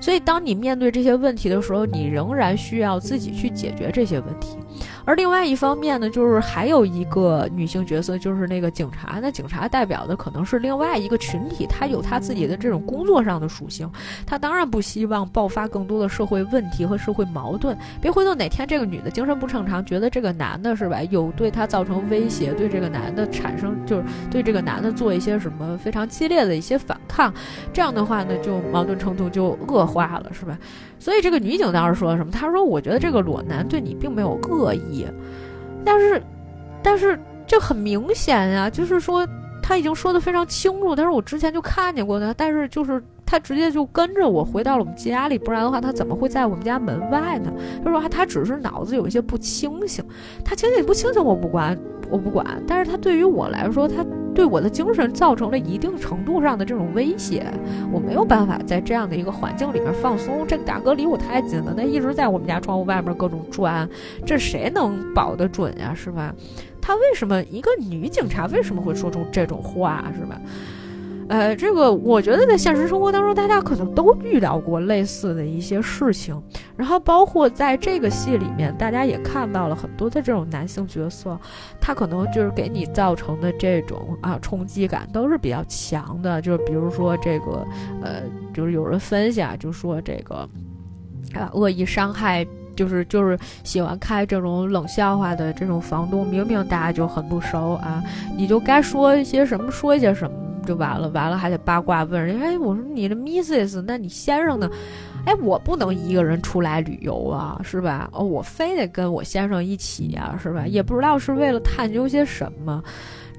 [0.00, 4.56] 所以，当你面对这些问题的时候，你仍然需要自己去解决这些问题。
[5.04, 9.18] 而另外一方面呢，就是还有一个女性角色，就是那个警察。
[9.20, 13.86] 那警察代表的可能是另外一个群体，他有他自己的这种工作上的属性。
[14.24, 17.76] 他当然不希望爆发更多的社会问题和社会矛盾。
[18.00, 27.34] 别回头哪天这个女的精神不正常，觉得这个男的是吧，有对她造成威胁，对这个男的产生就是对这个男的做一些什么非常激烈的一些反抗，
[27.70, 29.90] 这样的话呢，就矛盾程度就恶。
[29.90, 30.56] 化了是吧？
[31.00, 32.30] 所以这个女警当时说了什么？
[32.30, 35.04] 她说：“我觉得这个裸男对你并没有恶意，
[35.84, 36.22] 但是，
[36.82, 39.26] 但是这很明显呀，就是说
[39.62, 40.94] 他已经说的非常清楚。
[40.94, 47.50] 他说我之前就看见过他，但是就是他直接就跟着我回到了我们家里，不然的话他怎么会在我们家门外呢？
[47.84, 50.04] 他说他只是脑子有一些不清醒，
[50.44, 51.76] 他清醒不清醒我不管。”
[52.10, 54.04] 我不管，但是他对于我来说，他
[54.40, 57.46] 对我的精神造成了一定程度上的这种威胁，
[57.92, 60.46] 我没有办法在这样的一个环境里面放松。
[60.48, 63.86] 这个大哥离我太近了，他一直在我们家窗户外面各种转，
[64.24, 65.92] 这谁能保得准呀？
[65.94, 66.34] 是吧？
[66.80, 70.10] 他为什么一个女警察为什么会说出这种话？
[70.18, 70.40] 是吧？
[71.30, 76.42] 呃，这个我觉得在现实生活当中，大家可能都遇到过类似的一些事情。
[76.76, 81.38] 然后，包括在这个戏里面，大家也看到了很多的这种男性角色，
[81.80, 86.42] 他可能就是给你造成的这种啊冲击感都是比较强的。
[86.42, 87.64] 就是比如说这个，
[88.02, 88.22] 呃，
[88.52, 90.34] 就是有人分析啊，就说这个
[91.32, 92.44] 啊恶意伤害，
[92.80, 98.02] 就是就是喜欢开这种冷笑话的这种房东，明明大家就很不熟啊，
[98.38, 100.36] 你就该说一些什么说一些什么。
[100.66, 104.70] 就完了，完了还得八卦问人，哎，我说你的 Misses，那你先生呢？
[105.24, 108.08] 哎，我不能一个人出来旅游啊，是吧？
[108.12, 110.66] 哦，我非得跟我先生一起呀，是吧？
[110.66, 112.82] 也不知道是为了探究些什么。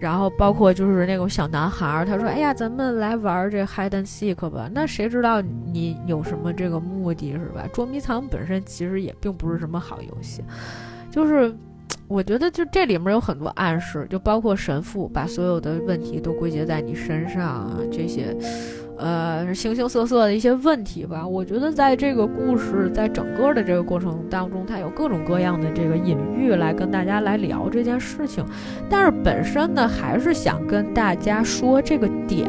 [0.01, 4.69] 然后包括就是那种小男孩儿，他说，哎呀，咱们来玩儿这 Hide and Seek 吧。
[4.73, 7.67] 那谁知道你有什么这个目的，是吧？
[7.71, 10.43] 捉迷藏本身其实也并不是什么好游戏，
[11.09, 11.55] 就是。
[12.07, 18.35] 我觉得就这里面有很多暗示，就包括神父把所有的问题都归结在你身上啊，这些，
[19.01, 21.27] 呃，形形色色的一些问题吧。
[21.27, 28.45] 我觉得在这个故事在整个的这个过程当中，它有各种各样的这个隐喻来跟大家来聊这件事情。
[28.89, 32.47] 但是本身呢，还是想跟大家说这个点，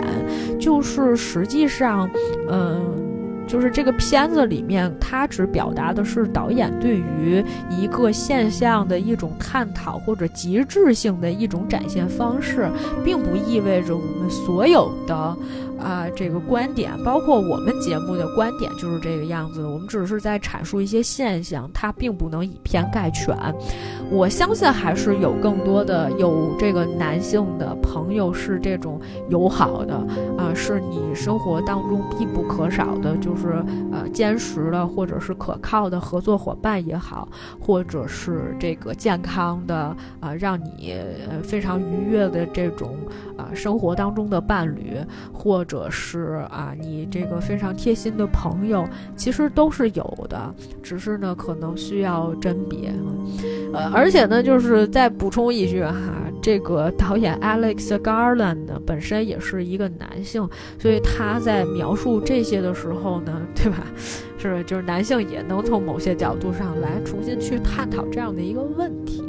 [0.60, 2.08] 就是实际上，
[2.48, 3.01] 嗯。
[3.46, 12.70] 就是这个片子里面，它只表达的是导演对于一个现象的一种探讨或者极致性的一种展现方式，
[13.04, 15.36] 并不意味着我们所有的。
[15.82, 19.68] 啊，这个观点，包括我们节目的观点就是这个样子的。
[19.68, 23.36] 我们只是在阐述一些现象，它并不能以偏概全。
[24.08, 29.94] 我相信还是有更多的有这个男性的朋友是这种友好的
[30.38, 37.26] 啊，是你生活当中必不可少的，就就是呃坚实的或者是可靠的合作伙伴也好，
[37.58, 40.94] 或者是这个健康的啊，让你
[41.30, 42.94] 呃非常愉悦的这种
[43.38, 44.98] 啊生活当中的伴侣，
[45.32, 52.92] 或者是啊你这个非常贴心的朋友，其实都是有的，只是呢可能需要甄别，
[53.72, 55.96] 呃而且呢就是再补充一句哈，
[56.42, 60.46] 这个导演 Alex Garland 呢本身也是一个男性，
[60.78, 63.78] 所以他在描述这些的时候呢， 对吧？
[64.38, 69.22] 是就是男性也能从某些角度上来重新去探讨这样的一个问题。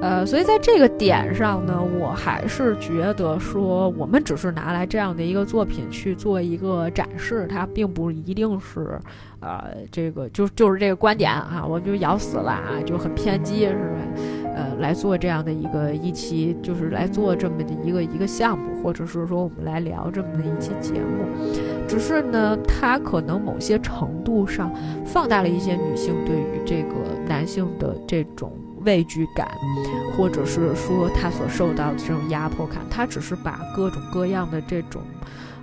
[0.00, 8.98] 呃，所以在这个点上呢，我还是觉得说，我们只是拿来这样的一个作品去做一个展示，它并不一定是，
[9.40, 14.43] 呃，这个就就是这个观点啊，我就咬死了啊，就很偏激是吧？
[14.54, 21.24] 呃，来做这样的一个一期，就是来做这么的一个一个项目，或者是说我们来聊这么的一期节目，
[21.88, 24.72] 只是呢，它可能某些程度上
[25.04, 26.94] 放大了一些女性对于这个
[27.28, 28.52] 男性的这种。
[28.84, 29.48] 畏惧感，
[30.14, 35.00] 或者是说他所受到的这种压迫感，他只是把各种各样的这种，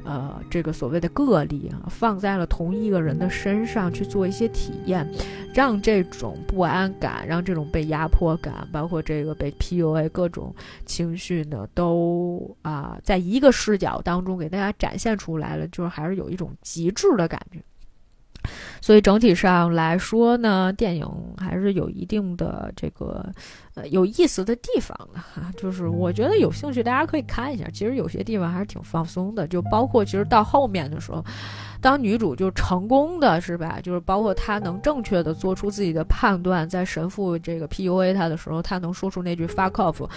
[0.03, 5.07] 呃，这个所谓的个例啊，放在了同一个人的身上去做一些体验，
[5.53, 10.53] 让这种不安感，让这种被压迫感，包括这个被 PUA 各种
[10.85, 17.59] 情绪呢，都啊，在一个视角当中给大家展现出来了，就是还是有一种极致的感觉。
[18.81, 23.25] 所以整体上来说呢，电影还是有一定的这个
[23.75, 25.51] 呃有意思的地方的哈。
[25.55, 29.47] 就是我觉得有兴趣大家可以看一下，其实有些地方还是挺放松的。
[29.47, 31.23] 就包括其实到后面的时候，
[31.79, 33.79] 当女主就成功的是吧？
[33.81, 40.09] 就是包括她能正确的做出自己的判断，在神父这个 PUA 她的时候，她能说出那句 fuck off。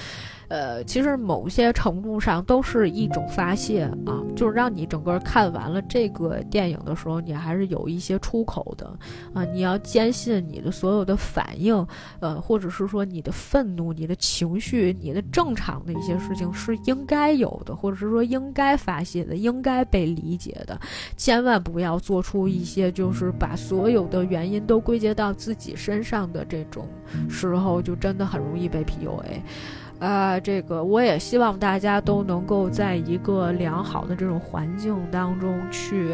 [0.49, 8.87] 呃，其实某些程度上都是一种发泄啊，就是让你整个看完了这个电影的时候，你还是有一些出口的
[9.33, 9.45] 啊。
[9.45, 11.75] 你要坚信你的所有的反应，
[12.21, 20.79] 呃，或者是说你的愤怒、你的情绪、你的正常的一些事情是应该有的，或者是说应该发泄的、应该被理解的。
[21.17, 26.87] 千万不要做出一些就是把所有的原因都归结到自己身上的这种
[27.29, 29.41] 时候，就真的很容易被 PUA。
[30.05, 36.13] 啊，这个我也希望大家都能够在一个良好的这种环境当中去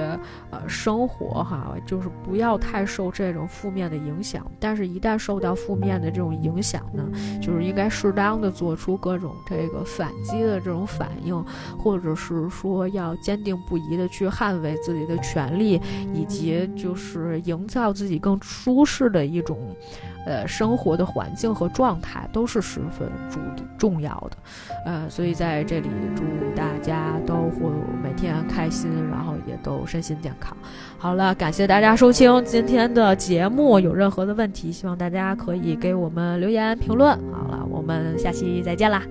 [0.51, 4.47] 呃生活哈，就是不要太受这种负面的影响。
[4.61, 7.05] 但是，一旦受到负面的这种影响呢，
[7.43, 11.45] 就是应该适当的做出各种这个反击的这种反应，
[11.77, 15.81] 或者是说要坚定不移的去捍卫自己的权利，
[16.15, 19.59] 以及就是营造自己更舒适的一种。
[20.27, 23.43] 呃，生活的环境和状态都是十分重
[23.79, 24.37] 重要的，
[24.85, 26.23] 呃，所以在这里祝
[26.55, 27.71] 大家都会
[28.03, 30.57] 每天开心，然后也都身心健康。
[30.99, 37.11] 好了，感谢大家收听今天的节目，有任何的问题，希望大家可以给我们留言评论。
[37.33, 39.03] 好了，我们下期再见啦。